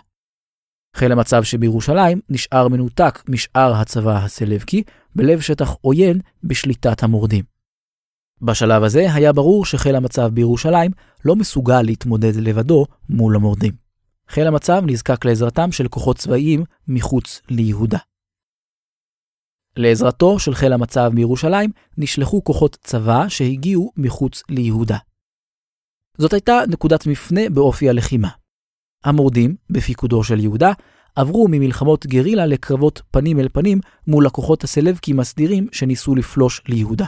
[0.96, 4.82] חיל המצב שבירושלים נשאר מנותק משאר הצבא הסלבקי,
[5.16, 7.44] בלב שטח עוין בשליטת המורדים.
[8.42, 10.90] בשלב הזה היה ברור שחיל המצב בירושלים
[11.24, 13.72] לא מסוגל להתמודד לבדו מול המורדים.
[14.28, 17.98] חיל המצב נזקק לעזרתם של כוחות צבאיים מחוץ ליהודה.
[19.76, 24.98] לעזרתו של חיל המצב בירושלים נשלחו כוחות צבא שהגיעו מחוץ ליהודה.
[26.18, 28.28] זאת הייתה נקודת מפנה באופי הלחימה.
[29.04, 30.72] המורדים, בפיקודו של יהודה,
[31.16, 37.06] עברו ממלחמות גרילה לקרבות פנים אל פנים מול הכוחות הסלבקים הסדירים שניסו לפלוש ליהודה.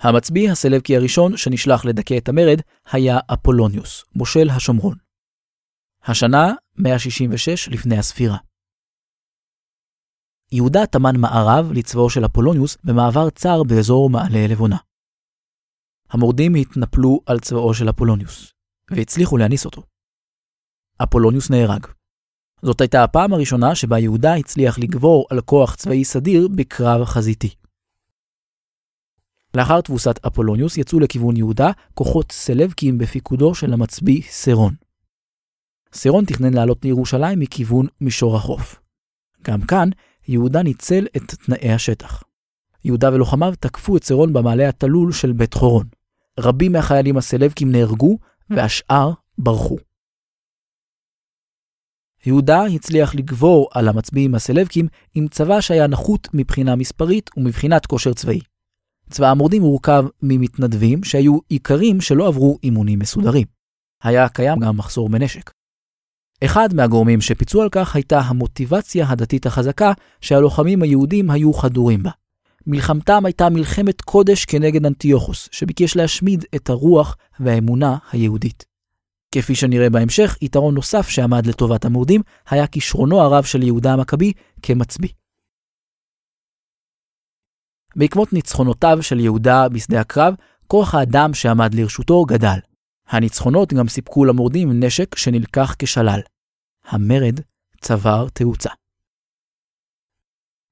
[0.00, 2.60] המצביא הסלבקי הראשון שנשלח לדכא את המרד
[2.92, 4.96] היה אפולוניוס, מושל השומרון.
[6.02, 8.36] השנה 166 לפני הספירה.
[10.52, 14.76] יהודה טמן מארב לצבאו של אפולוניוס במעבר צר באזור מעלה לבונה.
[16.10, 18.52] המורדים התנפלו על צבאו של אפולוניוס,
[18.90, 19.82] והצליחו להניס אותו.
[21.02, 21.86] אפולוניוס נהרג.
[22.62, 27.54] זאת הייתה הפעם הראשונה שבה יהודה הצליח לגבור על כוח צבאי סדיר בקרב חזיתי.
[29.54, 34.74] לאחר תבוסת אפולוניוס יצאו לכיוון יהודה כוחות סלווקיים בפיקודו של המצביא סרון.
[35.92, 38.80] סרון תכנן לעלות לירושלים מכיוון מישור החוף.
[39.42, 39.88] גם כאן,
[40.28, 42.22] יהודה ניצל את תנאי השטח.
[42.84, 45.86] יהודה ולוחמיו תקפו את סרון במעלה התלול של בית חורון.
[46.40, 48.18] רבים מהחיילים הסלבקים נהרגו,
[48.50, 49.76] והשאר ברחו.
[52.26, 58.40] יהודה הצליח לגבור על המצביעים הסלבקים עם צבא שהיה נחות מבחינה מספרית ומבחינת כושר צבאי.
[59.10, 63.46] צבא המורדים הורכב ממתנדבים שהיו איכרים שלא עברו אימונים מסודרים.
[64.02, 65.50] היה קיים גם מחסור בנשק.
[66.44, 72.10] אחד מהגורמים שפיצו על כך הייתה המוטיבציה הדתית החזקה שהלוחמים היהודים היו חדורים בה.
[72.66, 78.64] מלחמתם הייתה מלחמת קודש כנגד אנטיוכוס, שביקש להשמיד את הרוח והאמונה היהודית.
[79.34, 84.32] כפי שנראה בהמשך, יתרון נוסף שעמד לטובת המורדים היה כישרונו הרב של יהודה המכבי
[84.62, 85.08] כמצביא.
[87.96, 90.34] בעקבות ניצחונותיו של יהודה בשדה הקרב,
[90.66, 92.58] כוח האדם שעמד לרשותו גדל.
[93.08, 96.20] הניצחונות גם סיפקו למורדים נשק שנלקח כשלל.
[96.84, 97.40] המרד
[97.80, 98.70] צבר תאוצה.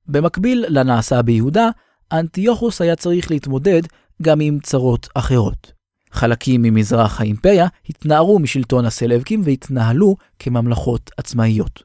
[0.09, 1.69] במקביל לנעשה ביהודה,
[2.13, 3.83] אנטיוכוס היה צריך להתמודד
[4.23, 5.73] גם עם צרות אחרות.
[6.13, 11.83] חלקים ממזרח האימפריה התנערו משלטון הסלבקים והתנהלו כממלכות עצמאיות.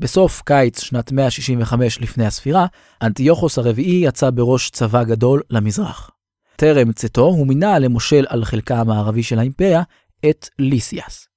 [0.00, 2.66] בסוף קיץ שנת 165 לפני הספירה,
[3.02, 6.10] אנטיוכוס הרביעי יצא בראש צבא גדול למזרח.
[6.56, 9.82] טרם צאתו הוא מינה למושל על חלקה המערבי של האימפריה
[10.30, 11.29] את ליסיאס.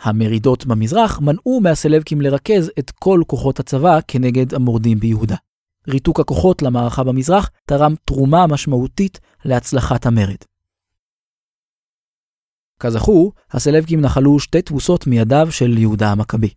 [0.00, 5.36] המרידות במזרח מנעו מהסלבקים לרכז את כל כוחות הצבא כנגד המורדים ביהודה.
[5.88, 10.36] ריתוק הכוחות למערכה במזרח תרם תרומה משמעותית להצלחת המרד.
[12.80, 16.50] כזכור, הסלבקים נחלו שתי תבוסות מידיו של יהודה המכבי.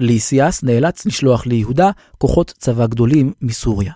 [0.00, 3.92] ליסיאס נאלץ לשלוח ליהודה כוחות צבא גדולים מסוריה.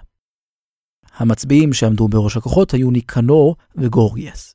[1.15, 4.55] המצביעים שעמדו בראש הכוחות היו ניקנור וגורגיאס.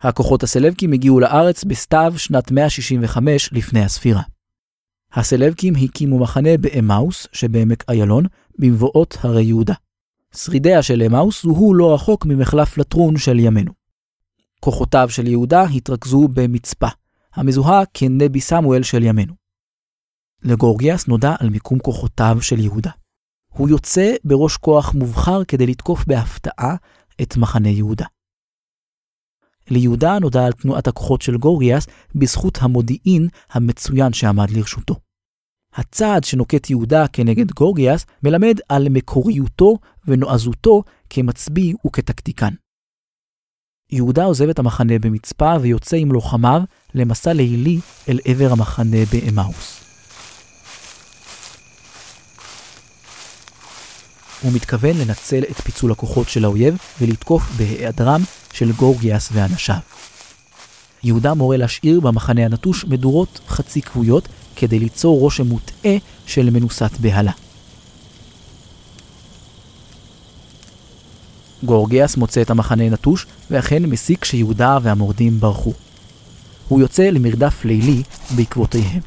[0.00, 4.22] הכוחות הסלבקים הגיעו לארץ בסתיו שנת 165 לפני הספירה.
[5.12, 8.24] הסלבקים הקימו מחנה באמאוס שבעמק איילון,
[8.58, 9.74] במבואות הרי יהודה.
[10.34, 13.72] שרידיה של אמאוס זוהו לא רחוק ממחלף לטרון של ימינו.
[14.60, 16.88] כוחותיו של יהודה התרכזו במצפה,
[17.34, 19.34] המזוהה כנבי סמואל של ימינו.
[20.42, 22.90] לגורגיאס נודע על מיקום כוחותיו של יהודה.
[23.48, 26.76] הוא יוצא בראש כוח מובחר כדי לתקוף בהפתעה
[27.22, 28.06] את מחנה יהודה.
[29.70, 34.94] ליהודה נודע על תנועת הכוחות של גורגיאס בזכות המודיעין המצוין שעמד לרשותו.
[35.74, 42.54] הצעד שנוקט יהודה כנגד גורגיאס מלמד על מקוריותו ונועזותו כמצביא וכטקטיקן.
[43.92, 46.62] יהודה עוזב את המחנה במצפה ויוצא עם לוחמיו
[46.94, 49.89] למסע לילי אל עבר המחנה באמאוס.
[54.42, 58.22] הוא מתכוון לנצל את פיצול הכוחות של האויב ולתקוף בהיעדרם
[58.52, 59.78] של גורגיאס ואנשיו.
[61.02, 67.32] יהודה מורה להשאיר במחנה הנטוש מדורות חצי כבויות כדי ליצור רושם מוטעה של מנוסת בהלה.
[71.62, 75.72] גורגיאס מוצא את המחנה נטוש, ואכן מסיק שיהודה והמורדים ברחו.
[76.68, 78.02] הוא יוצא למרדף לילי
[78.36, 79.00] בעקבותיהם.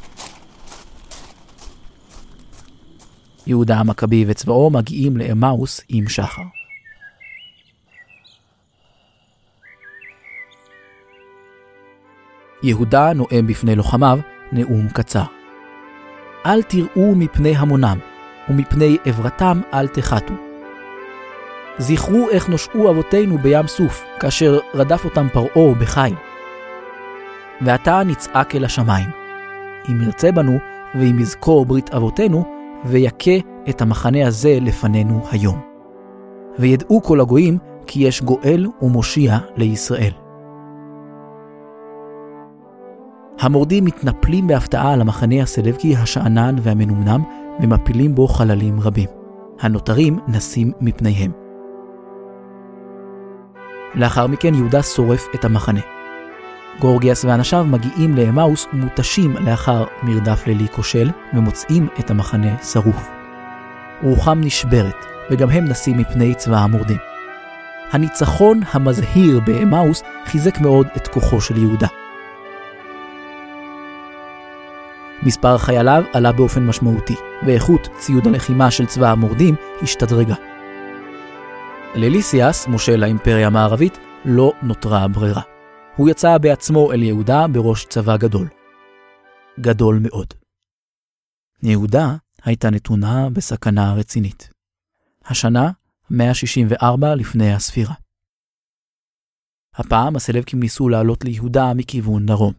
[3.48, 6.42] יהודה המכבי וצבאו מגיעים לאמאוס עם שחר.
[12.64, 14.20] יהודה נואם בפני לוחמיו
[14.52, 15.24] נאום קצר.
[16.46, 18.00] אל תראו מפני המונם,
[18.50, 20.34] ומפני עברתם אל תחתו.
[21.78, 26.16] זכרו איך נושעו אבותינו בים סוף, כאשר רדף אותם פרעה בחיל.
[27.62, 29.10] ועתה נצעק אל השמיים,
[29.90, 30.58] אם ירצה בנו,
[30.96, 33.38] ואם יזכור ברית אבותינו, ויכה
[33.70, 35.60] את המחנה הזה לפנינו היום.
[36.60, 37.58] וידעו כל הגויים
[37.88, 40.12] כי יש גואל ומושיע לישראל.
[43.40, 47.24] המורדים מתנפלים בהפתעה על המחנה הסלבקי השאנן והמנומנם
[47.60, 49.10] ומפילים בו חללים רבים.
[49.60, 51.32] הנותרים נסים מפניהם.
[53.96, 56.03] לאחר מכן יהודה שורף את המחנה.
[56.80, 63.10] גורגיאס ואנשיו מגיעים לאמאוס מותשים לאחר מרדף לילי כושל ומוצאים את המחנה שרוף.
[64.04, 66.98] רוחם נשברת, וגם הם נסים מפני צבא המורדים.
[67.92, 71.88] הניצחון המזהיר באמאוס חיזק מאוד את כוחו של יהודה.
[75.24, 77.16] מספר חייליו עלה באופן משמעותי,
[77.46, 80.36] ואיכות ציוד הלחימה של צבא המורדים השתדרגה.
[81.96, 85.53] לליסיאס, מושל האימפריה המערבית, לא נותרה ברירה.
[85.98, 88.50] הוא יצא בעצמו אל יהודה בראש צבא גדול.
[89.60, 90.34] גדול מאוד.
[91.64, 94.50] יהודה הייתה נתונה בסכנה רצינית.
[95.26, 95.72] השנה
[96.10, 97.94] 164 לפני הספירה.
[99.76, 102.54] הפעם הסלבקים ניסו לעלות ליהודה מכיוון דרום.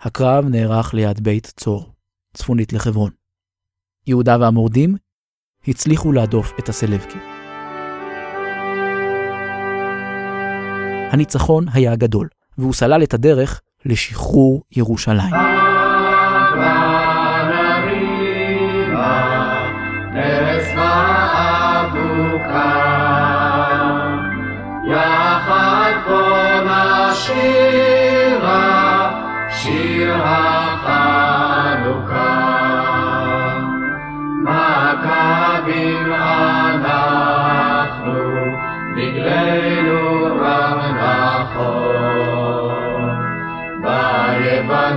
[0.00, 1.92] הקרב נערך ליד בית צור,
[2.34, 3.10] צפונית לחברון.
[4.06, 4.96] יהודה והמורדים
[5.68, 7.22] הצליחו להדוף את הסלבקים.
[11.12, 12.28] הניצחון היה גדול,
[12.62, 15.34] והוא סלל את הדרך לשחרור ירושלים.
[30.94, 32.32] החנוכה,
[34.44, 36.06] מכבים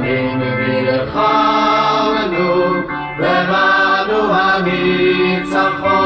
[0.01, 2.73] מיין ביגל חמנו
[4.33, 6.04] הניצחון.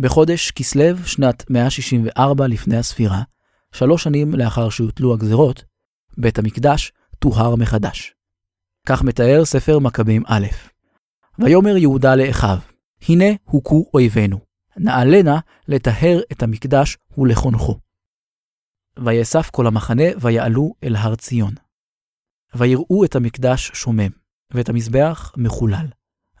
[0.00, 3.22] בחודש כסלו, שנת 164 לפני הספירה,
[3.72, 5.64] שלוש שנים לאחר שהוטלו הגזרות,
[6.18, 8.14] בית המקדש טוהר מחדש.
[8.86, 10.46] כך מתאר ספר מכבים א'.
[11.38, 12.58] ויאמר יהודה לאחיו,
[13.08, 14.40] הנה הוכו אויבינו,
[14.76, 15.38] נעלנה
[15.68, 17.78] לטהר את המקדש ולחונכו.
[18.98, 21.54] ויאסף כל המחנה ויעלו אל הר ציון.
[22.54, 24.10] ויראו את המקדש שומם,
[24.50, 25.86] ואת המזבח מחולל,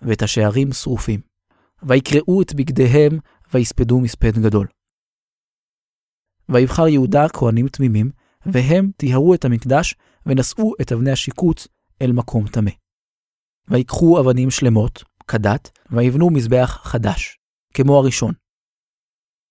[0.02, 1.20] ואת השערים שרופים.
[1.82, 3.18] ויקרעו את בגדיהם,
[3.54, 4.66] ויספדו מספד גדול.
[6.48, 8.10] ויבחר יהודה כהנים תמימים,
[8.46, 9.94] והם טיהרו את המקדש,
[10.26, 11.68] ונשאו את אבני השיקוץ
[12.02, 12.70] אל מקום טמא.
[13.68, 17.38] ויקחו אבנים שלמות, כדת, ויבנו מזבח חדש,
[17.74, 18.34] כמו הראשון.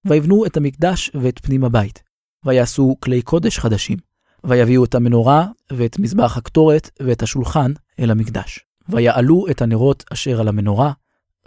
[0.05, 2.03] ויבנו את המקדש ואת פנים הבית,
[2.45, 3.97] ויעשו כלי קודש חדשים,
[4.43, 8.59] ויביאו את המנורה ואת מזבח הקטורת ואת השולחן אל המקדש.
[8.89, 10.91] ויעלו את הנרות אשר על המנורה,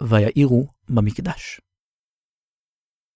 [0.01, 1.61] ויעירו במקדש.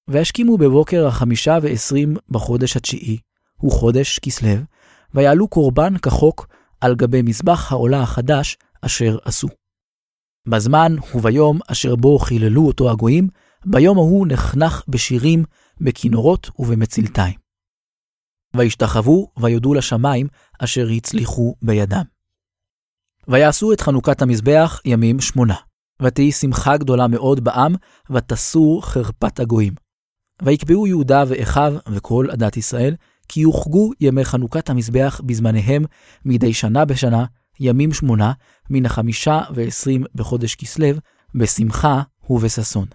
[0.08, 3.18] וישכימו בבוקר החמישה ועשרים בחודש התשיעי,
[3.58, 4.50] הוא חודש כסלו,
[5.14, 6.48] ויעלו קורבן כחוק
[6.82, 9.48] על גבי מזבח העולה החדש אשר עשו.
[10.48, 13.28] בזמן וביום אשר בו חיללו אותו הגויים,
[13.66, 15.44] ביום ההוא נחנך בשירים,
[15.82, 17.36] בכינורות ובמצלתיים.
[18.56, 20.28] וישתחוו ויודו לשמיים
[20.60, 22.04] אשר הצליחו בידם.
[23.28, 25.56] ויעשו את חנוכת המזבח ימים שמונה,
[26.02, 27.76] ותהי שמחה גדולה מאוד בעם,
[28.12, 29.87] ותסור חרפת הגויים.
[30.42, 32.96] ויקבעו יהודה ואחיו וכל עדת ישראל,
[33.28, 35.86] כי יוחגו ימי חנוכת המזבח בזמניהם
[36.26, 37.26] מדי שנה בשנה,
[37.60, 38.32] ימים שמונה,
[38.70, 40.88] מן החמישה ועשרים בחודש כסלו,
[41.36, 42.86] בשמחה ובששון.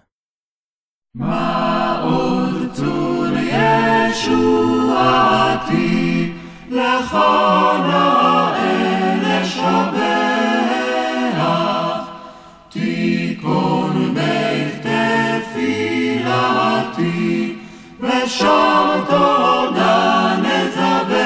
[1.15, 3.25] מה עוד צור
[4.11, 5.53] ישועתי,
[6.69, 7.13] לך
[7.87, 8.33] נאה
[9.23, 10.22] לשבח,
[18.25, 21.23] ושם תודה נזבח,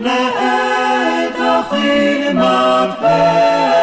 [0.00, 3.79] לעת הכין מטבח,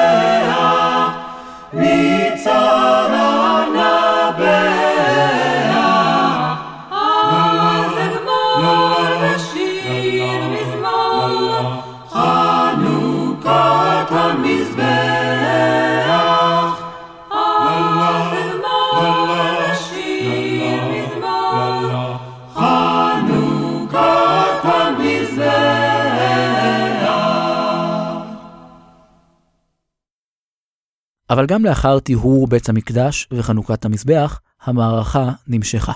[31.30, 35.94] אבל גם לאחר טיהור בית המקדש וחנוכת המזבח, המערכה נמשכה.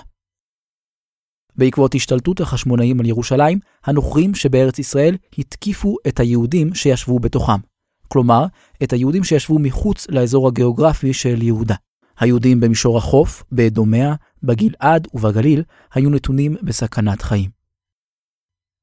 [1.56, 7.60] בעקבות השתלטות החשמונאים על ירושלים, הנוכרים שבארץ ישראל התקיפו את היהודים שישבו בתוכם.
[8.08, 8.44] כלומר,
[8.82, 11.74] את היהודים שישבו מחוץ לאזור הגיאוגרפי של יהודה.
[12.18, 15.62] היהודים במישור החוף, באדומיה, בגלעד ובגליל,
[15.94, 17.50] היו נתונים בסכנת חיים.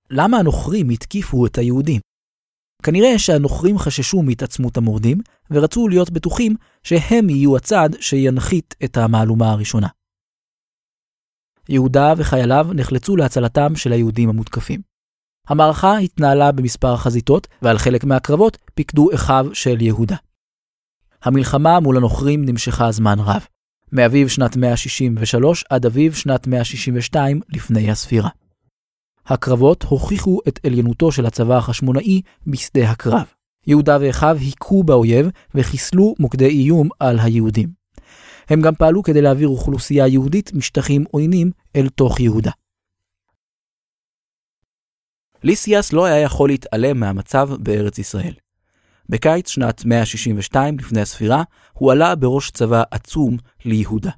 [0.09, 2.01] למה הנוכרים התקיפו את היהודים?
[2.83, 5.17] כנראה שהנוכרים חששו מהתעצמות המורדים,
[5.51, 9.87] ורצו להיות בטוחים שהם יהיו הצד שינחית את המהלומה הראשונה.
[11.69, 14.81] יהודה וחייליו נחלצו להצלתם של היהודים המותקפים.
[15.47, 20.15] המערכה התנהלה במספר חזיתות, ועל חלק מהקרבות פיקדו אחיו של יהודה.
[21.23, 23.45] המלחמה מול הנוכרים נמשכה זמן רב,
[23.91, 28.29] מאביב שנת 163 עד אביב שנת 162 לפני הספירה.
[29.29, 33.33] הקרבות הוכיחו את עליונותו של הצבא החשמונאי בשדה הקרב.
[33.67, 37.69] יהודה ואחיו היכו באויב וחיסלו מוקדי איום על היהודים.
[38.49, 42.51] הם גם פעלו כדי להעביר אוכלוסייה יהודית משטחים עוינים אל תוך יהודה.
[45.43, 48.33] ליסיאס לא היה יכול להתעלם מהמצב בארץ ישראל.
[49.09, 54.11] בקיץ שנת 162 לפני הספירה, הוא עלה בראש צבא עצום ליהודה.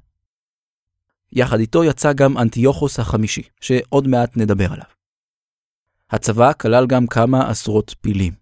[1.32, 5.01] יחד איתו יצא גם אנטיוכוס החמישי, שעוד מעט נדבר עליו.
[6.14, 8.32] הצבא כלל גם כמה עשרות פילים.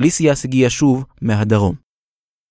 [0.00, 1.74] ליסיאס הגיע שוב מהדרום.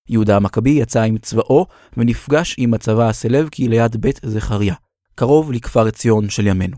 [0.08, 1.66] יהודה המכבי יצא עם צבאו
[1.96, 4.74] ונפגש עם הצבא הסלבקי ליד בית זכריה,
[5.14, 6.76] קרוב לכפר עציון של ימינו.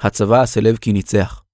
[0.00, 1.44] הצבא הסלבקי ניצח.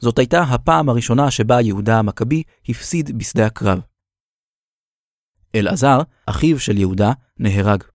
[0.00, 3.78] זאת הייתה הפעם הראשונה שבה יהודה המכבי הפסיד בשדה הקרב.
[5.54, 7.93] אלעזר, אחיו של יהודה, נהרג.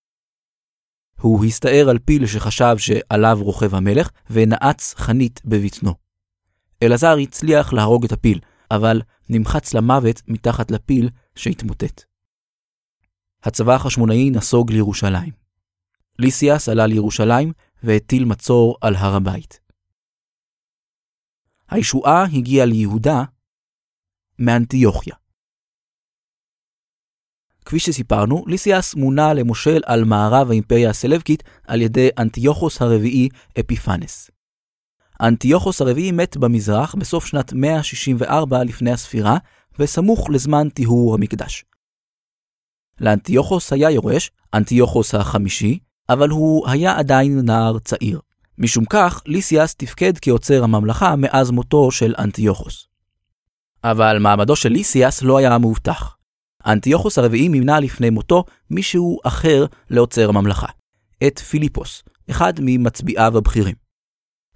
[1.21, 5.93] הוא הסתער על פיל שחשב שעליו רוכב המלך, ונעץ חנית בבטנו.
[6.83, 8.39] אלעזר הצליח להרוג את הפיל,
[8.71, 12.03] אבל נמחץ למוות מתחת לפיל שהתמוטט.
[13.43, 15.33] הצבא החשמונאי נסוג לירושלים.
[16.19, 17.53] ליסיאס עלה לירושלים
[17.83, 19.59] והטיל מצור על הר הבית.
[21.69, 23.23] הישועה הגיעה ליהודה
[24.39, 25.15] מאנטיוכיה.
[27.69, 34.31] כפי שסיפרנו, ליסיאס מונה למושל על מערב האימפריה הסלבקית על ידי אנטיוכוס הרביעי אפיפנס.
[35.21, 39.37] אנטיוכוס הרביעי מת במזרח בסוף שנת 164 לפני הספירה,
[39.79, 41.65] וסמוך לזמן טיהור המקדש.
[43.01, 48.19] לאנטיוכוס היה יורש, אנטיוכוס החמישי, אבל הוא היה עדיין נער צעיר.
[48.57, 52.87] משום כך, ליסיאס תפקד כעוצר הממלכה מאז מותו של אנטיוכוס.
[53.83, 56.18] אבל מעמדו של ליסיאס לא היה מאובטח.
[56.65, 60.67] אנטיוכוס הרביעי מימנה לפני מותו מישהו אחר לעוצר הממלכה,
[61.27, 63.75] את פיליפוס, אחד ממצביעיו הבכירים.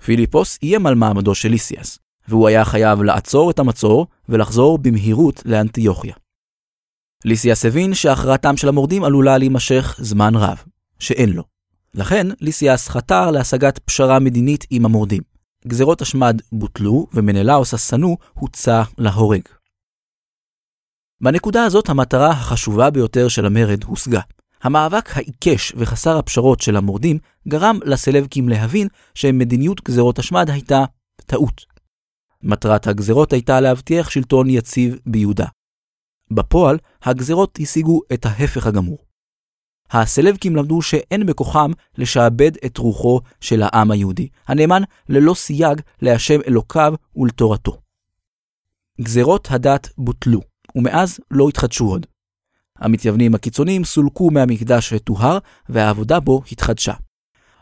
[0.05, 6.15] פיליפוס איים על מעמדו של ליסיאס, והוא היה חייב לעצור את המצור ולחזור במהירות לאנטיוכיה.
[7.25, 10.63] ליסיאס הבין שהכרעתם של המורדים עלולה להימשך זמן רב,
[10.99, 11.43] שאין לו.
[11.93, 15.21] לכן, ליסיאס חתר להשגת פשרה מדינית עם המורדים.
[15.67, 19.41] גזרות השמד בוטלו, ומנלאוס השנוא הוצא להורג.
[21.23, 24.19] בנקודה הזאת המטרה החשובה ביותר של המרד הושגה.
[24.63, 27.17] המאבק העיקש וחסר הפשרות של המורדים
[27.47, 30.83] גרם לסלבקים להבין שמדיניות גזרות השמד הייתה
[31.25, 31.65] טעות.
[32.41, 35.45] מטרת הגזרות הייתה להבטיח שלטון יציב ביהודה.
[36.31, 38.97] בפועל, הגזרות השיגו את ההפך הגמור.
[39.91, 46.93] הסלבקים למדו שאין בכוחם לשעבד את רוחו של העם היהודי, הנאמן ללא סייג להשם אלוקיו
[47.15, 47.77] ולתורתו.
[49.01, 52.05] גזרות הדת בוטלו, ומאז לא התחדשו עוד.
[52.77, 55.37] המתייוונים הקיצוניים סולקו מהמקדש שטוהר,
[55.69, 56.93] והעבודה בו התחדשה.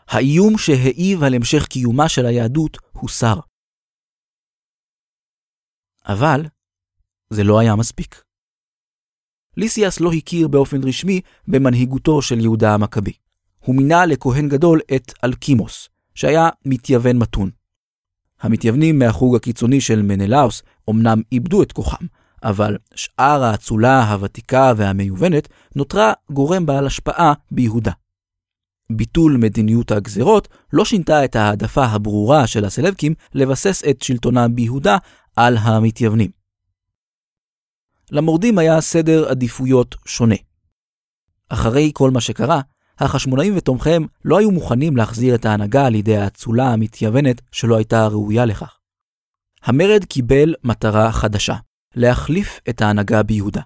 [0.08, 3.40] האיום שהעיב על המשך קיומה של היהדות הוסר.
[6.06, 6.46] אבל
[7.30, 8.22] זה לא היה מספיק.
[9.56, 13.12] ליסיאס לא הכיר באופן רשמי במנהיגותו של יהודה המכבי.
[13.64, 17.50] הוא מינה לכהן גדול את אלקימוס, שהיה מתייוון מתון.
[18.40, 22.06] המתייוונים מהחוג הקיצוני של מנלאוס אמנם איבדו את כוחם,
[22.42, 27.92] אבל שאר האצולה הוותיקה והמיובנת נותרה גורם בעל השפעה ביהודה.
[28.92, 34.96] ביטול מדיניות הגזרות לא שינתה את ההעדפה הברורה של הסלבקים לבסס את שלטונם ביהודה
[35.36, 36.30] על המתייוונים.
[38.10, 40.34] למורדים היה סדר עדיפויות שונה.
[41.48, 42.60] אחרי כל מה שקרה,
[42.98, 48.44] החשמונאים ותומכיהם לא היו מוכנים להחזיר את ההנהגה על ידי האצולה המתייוונת שלא הייתה ראויה
[48.44, 48.78] לכך.
[49.62, 51.56] המרד קיבל מטרה חדשה,
[51.94, 53.60] להחליף את ההנהגה ביהודה.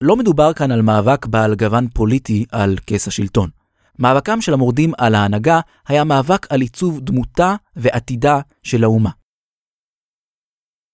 [0.00, 3.50] לא מדובר כאן על מאבק בעל גוון פוליטי על כס השלטון.
[3.98, 9.10] מאבקם של המורדים על ההנהגה היה מאבק על עיצוב דמותה ועתידה של האומה.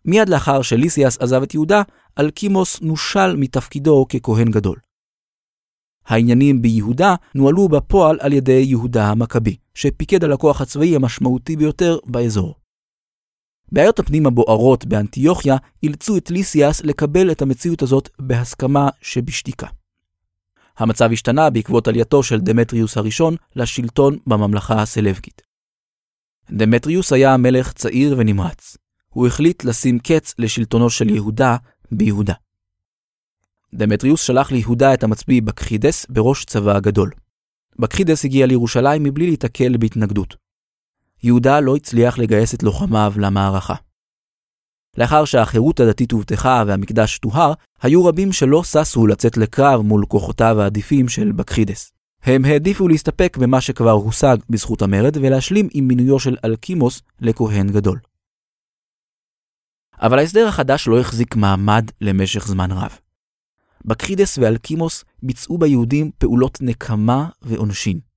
[0.04, 1.82] מיד לאחר שליסיאס עזב את יהודה,
[2.18, 4.78] אלקימוס נושל מתפקידו ככהן גדול.
[6.06, 12.54] העניינים ביהודה נוהלו בפועל על ידי יהודה המכבי, שפיקד על הכוח הצבאי המשמעותי ביותר באזור.
[13.72, 19.66] בעיות הפנים הבוערות באנטיוכיה אילצו את ליסיאס לקבל את המציאות הזאת בהסכמה שבשתיקה.
[20.78, 25.42] המצב השתנה בעקבות עלייתו של דמטריוס הראשון לשלטון בממלכה הסלבקית.
[26.50, 28.76] דמטריוס היה מלך צעיר ונמרץ.
[29.08, 31.56] הוא החליט לשים קץ לשלטונו של יהודה
[31.92, 32.34] ביהודה.
[33.74, 37.10] דמטריוס שלח ליהודה את המצביא בקחידס בראש צבא הגדול.
[37.78, 40.36] בקחידס הגיע לירושלים מבלי להתקל בהתנגדות.
[41.22, 43.74] יהודה לא הצליח לגייס את לוחמיו למערכה.
[44.98, 47.52] לאחר שהחירות הדתית הובטחה והמקדש טוהר,
[47.82, 51.92] היו רבים שלא ששו לצאת לקרב מול כוחותיו העדיפים של בקחידס.
[52.22, 57.98] הם העדיפו להסתפק במה שכבר הושג בזכות המרד ולהשלים עם מינויו של אלקימוס לכהן גדול.
[60.02, 62.98] אבל ההסדר החדש לא החזיק מעמד למשך זמן רב.
[63.84, 68.09] בקחידס ואלקימוס ביצעו ביהודים פעולות נקמה ועונשין.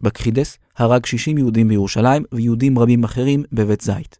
[0.00, 4.18] בקחידס הרג 60 יהודים בירושלים ויהודים רבים אחרים בבית זית.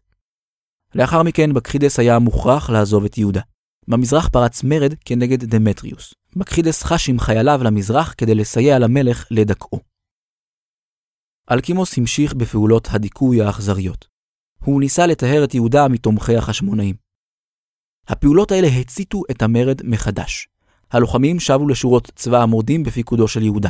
[0.95, 3.41] לאחר מכן בקחידס היה מוכרח לעזוב את יהודה.
[3.87, 6.13] במזרח פרץ מרד כנגד דמטריוס.
[6.35, 9.79] בקחידס חש עם חייליו למזרח כדי לסייע למלך לדכאו.
[11.51, 14.07] אלקימוס המשיך בפעולות הדיכוי האכזריות.
[14.63, 16.95] הוא ניסה לטהר את יהודה מתומכי החשמונאים.
[18.07, 20.47] הפעולות האלה הציתו את המרד מחדש.
[20.91, 23.69] הלוחמים שבו לשורות צבא המורדים בפיקודו של יהודה.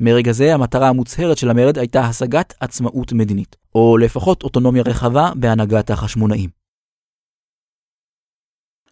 [0.00, 5.90] מרגע זה המטרה המוצהרת של המרד הייתה השגת עצמאות מדינית, או לפחות אוטונומיה רחבה בהנהגת
[5.90, 6.50] החשמונאים.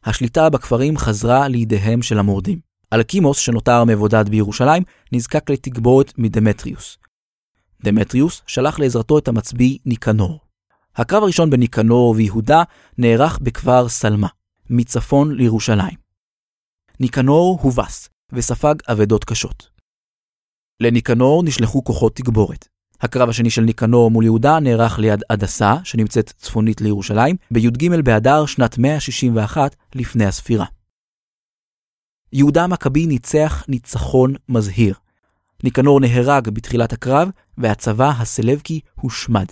[0.05, 2.73] השליטה בכפרים חזרה לידיהם של המורדים.
[2.93, 4.83] אלקימוס, שנותר מבודד בירושלים,
[5.13, 6.99] נזקק לתגבורת מדמטריוס.
[7.85, 10.41] דמטריוס שלח לעזרתו את המצביא ניקנור.
[10.97, 12.63] הקרב הראשון בניקנור ויהודה
[12.99, 14.29] נערך בכפר סלמה,
[14.71, 15.97] מצפון לירושלים.
[17.01, 19.72] ניקנור הובס וספג אבדות קשות.
[20.83, 22.69] לניקנור נשלחו כוחות תגבורת.
[23.01, 28.79] הקרב השני של ניקנור מול יהודה נערך ליד הדסה, שנמצאת צפונית לירושלים, בי"ג באדר שנת
[28.79, 30.67] 161 לפני הספירה.
[32.33, 34.95] יהודה המכבי ניצח ניצחון מזהיר.
[35.65, 37.29] ניקנור נהרג בתחילת הקרב,
[37.59, 39.47] והצבא הסלבקי הושמד.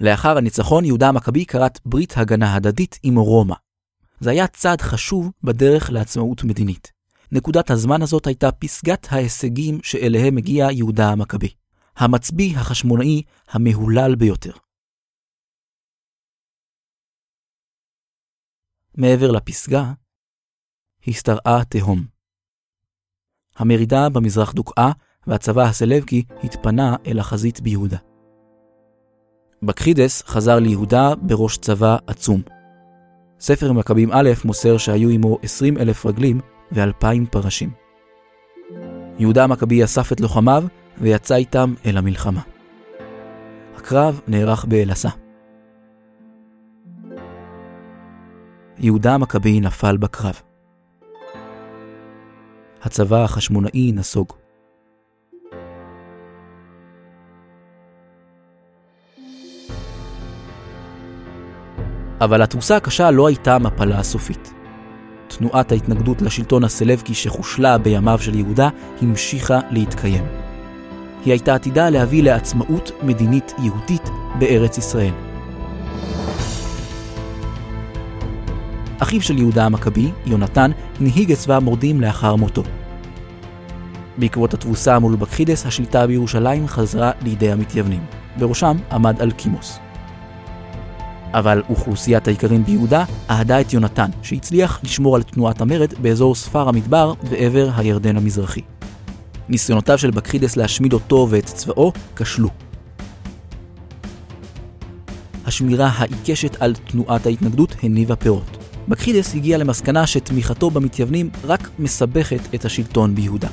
[0.00, 3.54] לאחר הניצחון יהודה המכבי כרת ברית הגנה הדדית עם רומא.
[4.20, 6.95] זה היה צעד חשוב בדרך לעצמאות מדינית.
[7.32, 11.48] נקודת הזמן הזאת הייתה פסגת ההישגים שאליהם הגיע יהודה המכבי,
[11.96, 14.52] המצביא החשמונאי המהולל ביותר.
[18.94, 19.92] מעבר לפסגה,
[21.08, 22.06] השתרעה תהום.
[23.56, 24.92] המרידה במזרח דוכאה,
[25.26, 27.98] והצבא הסלבקי התפנה אל החזית ביהודה.
[29.62, 32.42] בקחידס חזר ליהודה בראש צבא עצום.
[33.40, 36.40] ספר מכבים א' מוסר שהיו עמו 20 אלף רגלים
[36.72, 37.70] ואלפיים פרשים.
[39.18, 40.64] יהודה המכבי אסף את לוחמיו
[40.98, 42.40] ויצא איתם אל המלחמה.
[43.76, 45.08] הקרב נערך באלעשה.
[48.78, 50.40] יהודה המכבי נפל בקרב.
[52.82, 54.32] הצבא החשמונאי נסוג.
[62.20, 64.55] אבל התבוסה הקשה לא הייתה מפלה סופית.
[65.28, 68.68] תנועת ההתנגדות לשלטון הסלבקי שחושלה בימיו של יהודה
[69.02, 70.24] המשיכה להתקיים.
[71.24, 75.12] היא הייתה עתידה להביא לעצמאות מדינית יהודית בארץ ישראל.
[78.98, 80.70] אחיו של יהודה המכבי, יונתן,
[81.00, 82.62] הנהיג את צבא המורדים לאחר מותו.
[84.18, 88.00] בעקבות התבוסה מול בקחידס, השליטה בירושלים חזרה לידי המתייוונים.
[88.38, 89.78] בראשם עמד אלקימוס.
[91.36, 97.12] אבל אוכלוסיית האיכרים ביהודה אהדה את יונתן, שהצליח לשמור על תנועת המרד באזור ספר המדבר
[97.22, 98.60] ועבר הירדן המזרחי.
[99.48, 102.48] ניסיונותיו של בקחידס להשמיד אותו ואת צבאו כשלו.
[105.46, 108.56] השמירה העיקשת על תנועת ההתנגדות הניבה פירות.
[108.88, 113.48] בקחידס הגיע למסקנה שתמיכתו במתייוונים רק מסבכת את השלטון ביהודה.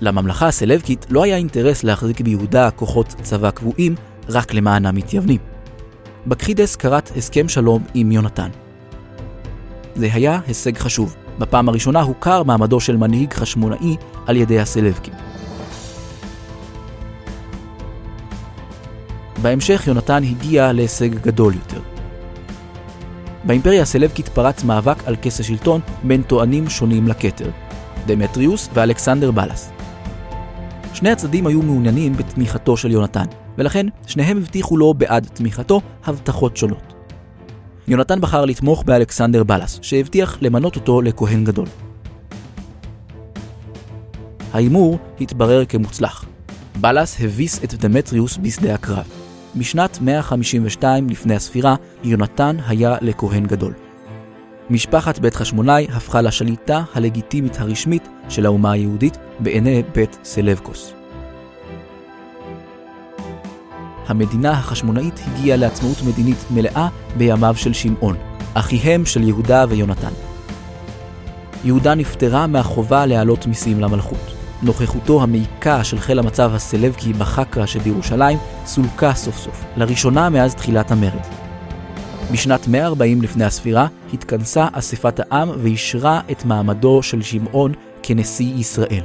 [0.00, 3.94] לממלכה הסלבקית לא היה אינטרס להחזיק ביהודה כוחות צבא קבועים
[4.28, 5.51] רק למען המתייוונים.
[6.26, 8.48] בקחידס כרת הסכם שלום עם יונתן.
[9.94, 11.16] זה היה הישג חשוב.
[11.38, 13.96] בפעם הראשונה הוכר מעמדו של מנהיג חשמונאי
[14.26, 15.14] על ידי הסלבקים.
[19.42, 21.80] בהמשך יונתן הגיע להישג גדול יותר.
[23.44, 27.50] באימפריה הסלבקית פרץ מאבק על כס השלטון בין טוענים שונים לכתר,
[28.06, 29.72] דמטריוס ואלכסנדר בלס.
[30.94, 33.24] שני הצדדים היו מעוניינים בתמיכתו של יונתן,
[33.58, 36.92] ולכן שניהם הבטיחו לו בעד תמיכתו הבטחות שונות.
[37.88, 41.66] יונתן בחר לתמוך באלכסנדר בלס, שהבטיח למנות אותו לכהן גדול.
[44.52, 46.24] ההימור התברר כמוצלח.
[46.80, 49.04] בלס הביס את דמטריוס בשדה הקרב.
[49.56, 51.74] בשנת 152 לפני הספירה,
[52.04, 53.72] יונתן היה לכהן גדול.
[54.72, 60.92] משפחת בית חשמונאי הפכה לשליטה הלגיטימית הרשמית של האומה היהודית בעיני בית סלבקוס.
[64.06, 68.16] המדינה החשמונאית הגיעה לעצמאות מדינית מלאה בימיו של שמעון,
[68.54, 70.12] אחיהם של יהודה ויונתן.
[71.64, 74.34] יהודה נפטרה מהחובה להעלות מיסים למלכות.
[74.62, 81.41] נוכחותו המעיקה של חיל המצב הסלבקי בחקרא שבירושלים סולקה סוף סוף, לראשונה מאז תחילת המרד.
[82.30, 89.02] בשנת 140 לפני הספירה התכנסה אספת העם ואישרה את מעמדו של שמעון כנשיא ישראל.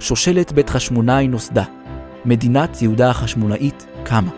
[0.00, 1.64] שושלת בית חשמונאי נוסדה.
[2.24, 4.30] מדינת יהודה החשמונאית קמה.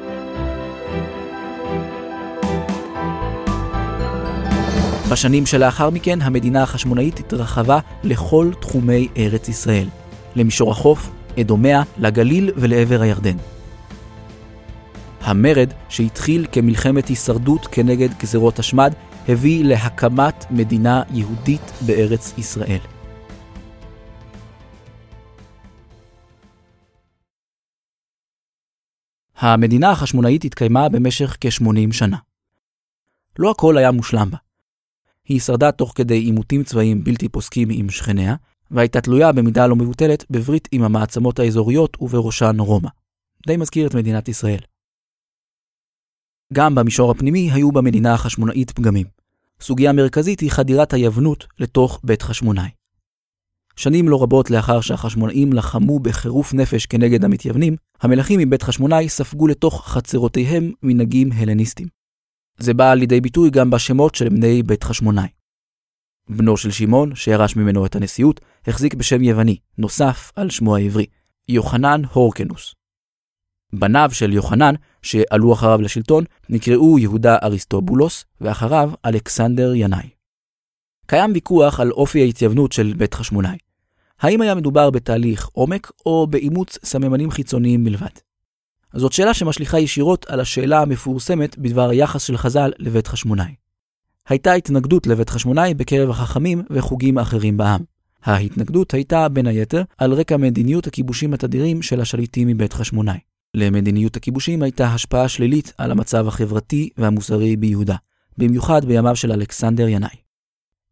[5.11, 9.87] בשנים שלאחר מכן המדינה החשמונאית התרחבה לכל תחומי ארץ ישראל.
[10.37, 11.11] למישור החוף,
[11.41, 13.37] אדומיה, לגליל ולעבר הירדן.
[15.23, 18.93] המרד, שהתחיל כמלחמת הישרדות כנגד גזרות השמד,
[19.29, 22.79] הביא להקמת מדינה יהודית בארץ ישראל.
[29.37, 32.17] המדינה החשמונאית התקיימה במשך כ-80 שנה.
[33.39, 34.39] לא הכל היה מושלם בה.
[35.29, 38.35] היא שרדה תוך כדי עימותים צבאיים בלתי פוסקים עם שכניה,
[38.71, 42.89] והייתה תלויה במידה לא מבוטלת בברית עם המעצמות האזוריות ובראשן רומא.
[43.47, 44.72] די מזכיר את מדינת ישראל.
[46.53, 49.07] גם במישור הפנימי היו במדינה החשמונאית פגמים.
[49.61, 52.69] סוגיה מרכזית היא חדירת היוונות לתוך בית חשמונאי.
[53.77, 59.89] שנים לא רבות לאחר שהחשמונאים לחמו בחירוף נפש כנגד המתייוונים, המלכים מבית חשמונאי ספגו לתוך
[59.89, 61.89] חצרותיהם מנהגים הלניסטים.
[62.59, 65.29] זה בא לידי ביטוי גם בשמות של בני בית חשמונאי.
[66.29, 71.07] בנו של שמעון, שירש ממנו את הנשיאות, החזיק בשם יווני, נוסף על שמו העברי,
[71.49, 72.75] יוחנן הורקנוס.
[73.73, 80.09] בניו של יוחנן, שעלו אחריו לשלטון, נקראו יהודה אריסטובולוס, ואחריו אלכסנדר ינאי.
[81.07, 83.59] קיים ויכוח על אופי ההתייוונות של בית חשמונאי.
[84.21, 88.07] האם היה מדובר בתהליך עומק או באימוץ סממנים חיצוניים בלבד?
[88.93, 93.55] זאת שאלה שמשליכה ישירות על השאלה המפורסמת בדבר היחס של חז"ל לבית חשמונאי.
[94.29, 97.81] הייתה התנגדות לבית חשמונאי בקרב החכמים וחוגים אחרים בעם.
[98.25, 103.19] ההתנגדות הייתה, בין היתר, על רקע מדיניות הכיבושים התדירים של השליטים מבית חשמונאי.
[103.55, 107.97] למדיניות הכיבושים הייתה השפעה שלילית על המצב החברתי והמוסרי ביהודה,
[108.39, 110.17] במיוחד בימיו של אלכסנדר ינאי.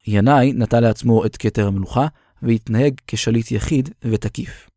[0.07, 2.07] ינאי נטל לעצמו את כתר המלוכה,
[2.43, 4.71] והתנהג כשליט יחיד ותקיף.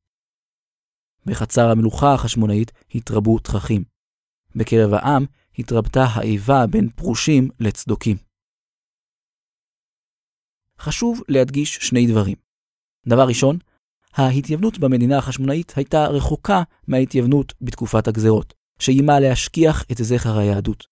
[1.25, 3.83] בחצר המלוכה החשמונאית התרבו תככים.
[4.55, 5.25] בקרב העם
[5.59, 8.17] התרבתה האיבה בין פרושים לצדוקים.
[10.79, 12.35] חשוב להדגיש שני דברים.
[13.07, 13.57] דבר ראשון,
[14.15, 20.83] ההתייוונות במדינה החשמונאית הייתה רחוקה מההתייוונות בתקופת הגזרות, שאיימה להשכיח את זכר היהדות.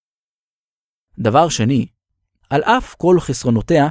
[1.19, 1.85] דבר שני,
[2.49, 3.87] על אף כל חסרונותיה,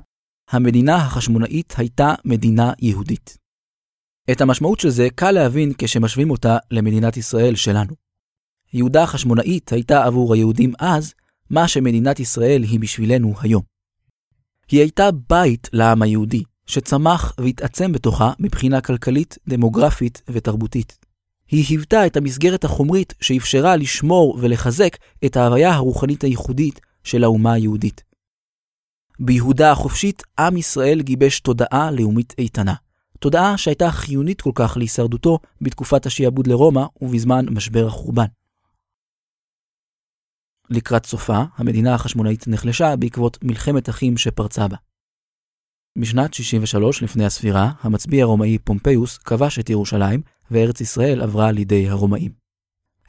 [0.51, 3.39] המדינה החשמונאית הייתה מדינה יהודית.
[4.33, 7.95] את המשמעות של זה קל להבין כשמשווים אותה למדינת ישראל שלנו.
[8.73, 11.15] יהודה החשמונאית הייתה עבור היהודים אז
[11.51, 13.63] מה שמדינת ישראל היא בשבילנו היום.
[14.71, 20.99] היא הייתה בית לעם היהודי, שצמח והתעצם בתוכה מבחינה כלכלית, דמוגרפית ותרבותית.
[21.51, 28.03] היא היוותה את המסגרת החומרית שאפשרה לשמור ולחזק את ההוויה הרוחנית הייחודית של האומה היהודית.
[29.21, 32.75] ביהודה החופשית, עם ישראל גיבש תודעה לאומית איתנה.
[33.19, 38.27] תודעה שהייתה חיונית כל כך להישרדותו בתקופת השעבוד לרומא ובזמן משבר החורבן.
[40.71, 44.77] לקראת סופה, המדינה החשמונאית נחלשה בעקבות מלחמת אחים שפרצה בה.
[46.01, 52.33] בשנת 63 לפני הספירה, המצביא הרומאי פומפיוס כבש את ירושלים, וארץ ישראל עברה לידי הרומאים.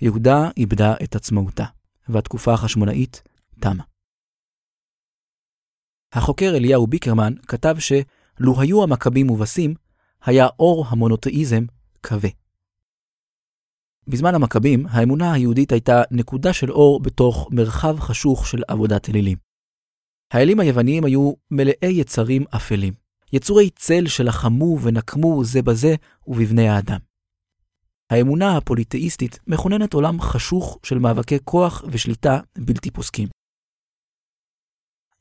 [0.01, 1.65] יהודה איבדה את עצמאותה,
[2.09, 3.23] והתקופה החשמונאית
[3.59, 3.83] תמה.
[6.13, 9.73] החוקר אליהו ביקרמן כתב שלו היו המכבים מובסים,
[10.25, 11.63] היה אור המונותאיזם
[12.03, 12.29] כבה.
[14.07, 19.50] בזמן המכבים, האמונה היהודית הייתה נקודה של אור בתוך מרחב חשוך של עבודת אלילים.
[20.31, 22.93] האלים היווניים היו מלאי יצרים אפלים,
[23.33, 25.95] יצורי צל שלחמו ונקמו זה בזה
[26.27, 26.99] ובבני האדם.
[28.09, 33.27] האמונה הפוליתאיסטית מכוננת עולם חשוך של מאבקי כוח ושליטה בלתי פוסקים.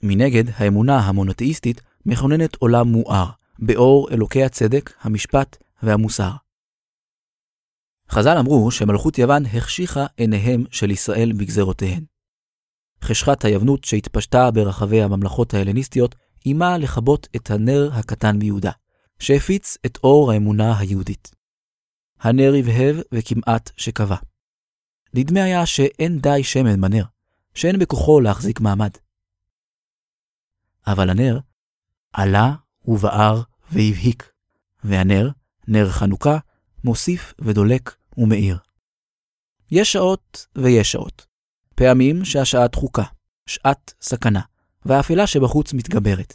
[0.02, 6.30] מנגד, האמונה המונותאיסטית מכוננת עולם מואר, באור אלוקי הצדק, המשפט והמוסר.
[8.10, 12.09] חז"ל אמרו שמלכות יוון החשיכה עיניהם של ישראל בגזרותיהן.
[13.04, 16.14] חשכת היוונות שהתפשטה ברחבי הממלכות ההלניסטיות,
[16.46, 18.70] אימה לכבות את הנר הקטן ביהודה,
[19.18, 21.30] שהפיץ את אור האמונה היהודית.
[22.20, 24.16] הנר הבהב וכמעט שקבע.
[25.14, 27.04] נדמה היה שאין די שמן בנר,
[27.54, 28.90] שאין בכוחו להחזיק מעמד.
[30.86, 31.38] אבל הנר
[32.12, 33.42] עלה ובער
[33.72, 34.32] והבהיק,
[34.84, 35.30] והנר,
[35.68, 36.38] נר חנוכה,
[36.84, 38.58] מוסיף ודולק ומאיר.
[39.70, 41.29] יש שעות ויש שעות.
[41.80, 43.02] פעמים שהשעה דחוקה,
[43.46, 44.40] שעת סכנה,
[44.84, 46.34] והאפלה שבחוץ מתגברת.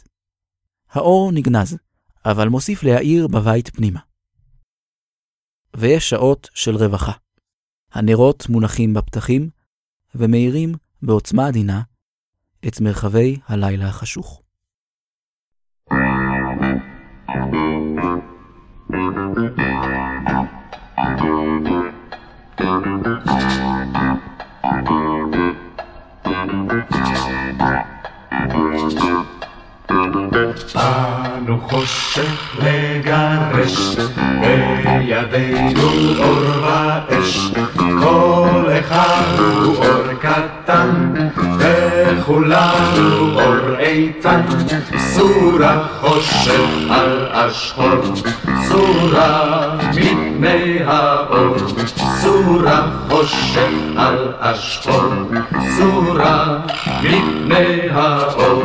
[0.90, 1.76] האור נגנז,
[2.24, 4.00] אבל מוסיף להאיר בבית פנימה.
[5.76, 7.12] ויש שעות של רווחה.
[7.92, 9.50] הנרות מונחים בפתחים,
[10.14, 11.82] ומאירים בעוצמה עדינה
[12.68, 14.42] את מרחבי הלילה החשוך.
[24.68, 24.90] Thank
[29.04, 29.35] you.
[29.88, 33.96] באנו חושך לגרש,
[34.40, 41.12] בידינו אור ואש, כל אחד הוא אור קטן,
[41.58, 44.40] וכולנו אור איתן,
[44.98, 46.60] סורה חושך
[46.90, 48.14] על השחור,
[48.68, 51.56] סורה מפני האור,
[51.96, 55.12] סורה חושך על השחור,
[55.78, 56.58] סורה
[57.02, 58.64] מפני האור.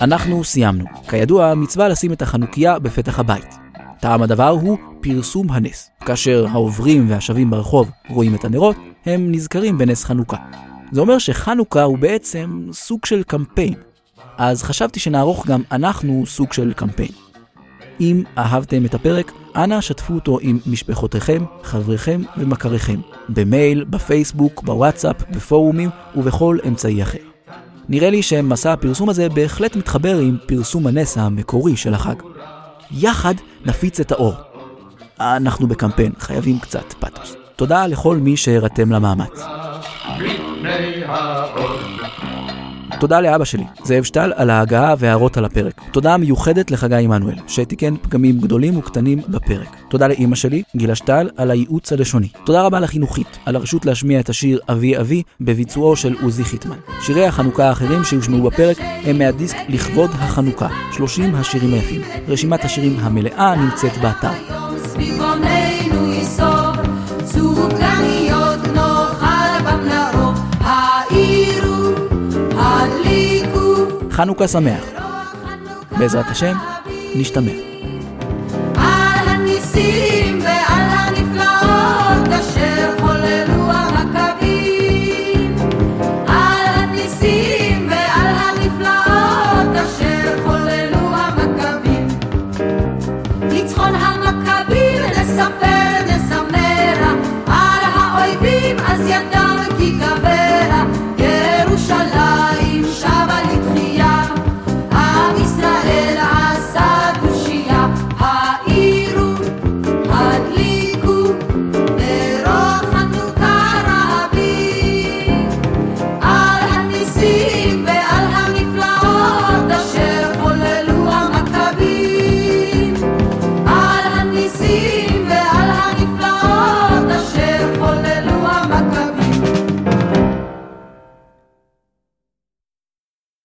[0.00, 0.84] אנחנו סיימנו.
[1.08, 3.54] כידוע, מצווה לשים את החנוכיה בפתח הבית.
[4.00, 5.90] טעם הדבר הוא פרסום הנס.
[6.00, 8.76] כאשר העוברים והשבים ברחוב רואים את הנרות,
[9.06, 10.36] הם נזכרים בנס חנוכה.
[10.92, 13.74] זה אומר שחנוכה הוא בעצם סוג של קמפיין.
[14.38, 17.12] אז חשבתי שנערוך גם אנחנו סוג של קמפיין.
[18.00, 25.90] אם אהבתם את הפרק, אנא שתפו אותו עם משפחותיכם, חבריכם ומכריכם, במייל, בפייסבוק, בוואטסאפ, בפורומים
[26.16, 27.33] ובכל אמצעי אחר.
[27.88, 32.14] נראה לי שמסע הפרסום הזה בהחלט מתחבר עם פרסום הנס המקורי של החג.
[32.90, 34.34] יחד נפיץ את האור.
[35.20, 37.36] אנחנו בקמפיין, חייבים קצת פתוס.
[37.56, 39.44] תודה לכל מי שהירתם למאמץ.
[43.00, 45.80] תודה לאבא שלי, זאב שטל, על ההגעה וההערות על הפרק.
[45.92, 49.76] תודה מיוחדת לחגי עמנואל, שתיקן פגמים גדולים וקטנים בפרק.
[49.88, 52.28] תודה לאימא שלי, גילה שטל, על הייעוץ הלשוני.
[52.44, 56.76] תודה רבה לחינוכית, על הרשות להשמיע את השיר "אבי אבי" בביצועו של עוזי חיטמן.
[57.00, 62.02] שירי החנוכה האחרים שיושמעו בפרק הם מהדיסק לכבוד החנוכה, 30 השירים היפים.
[62.28, 64.32] רשימת השירים המלאה נמצאת באתר.
[74.14, 74.84] חנוכה שמח.
[75.98, 76.56] בעזרת השם,
[77.14, 77.73] נשתמע.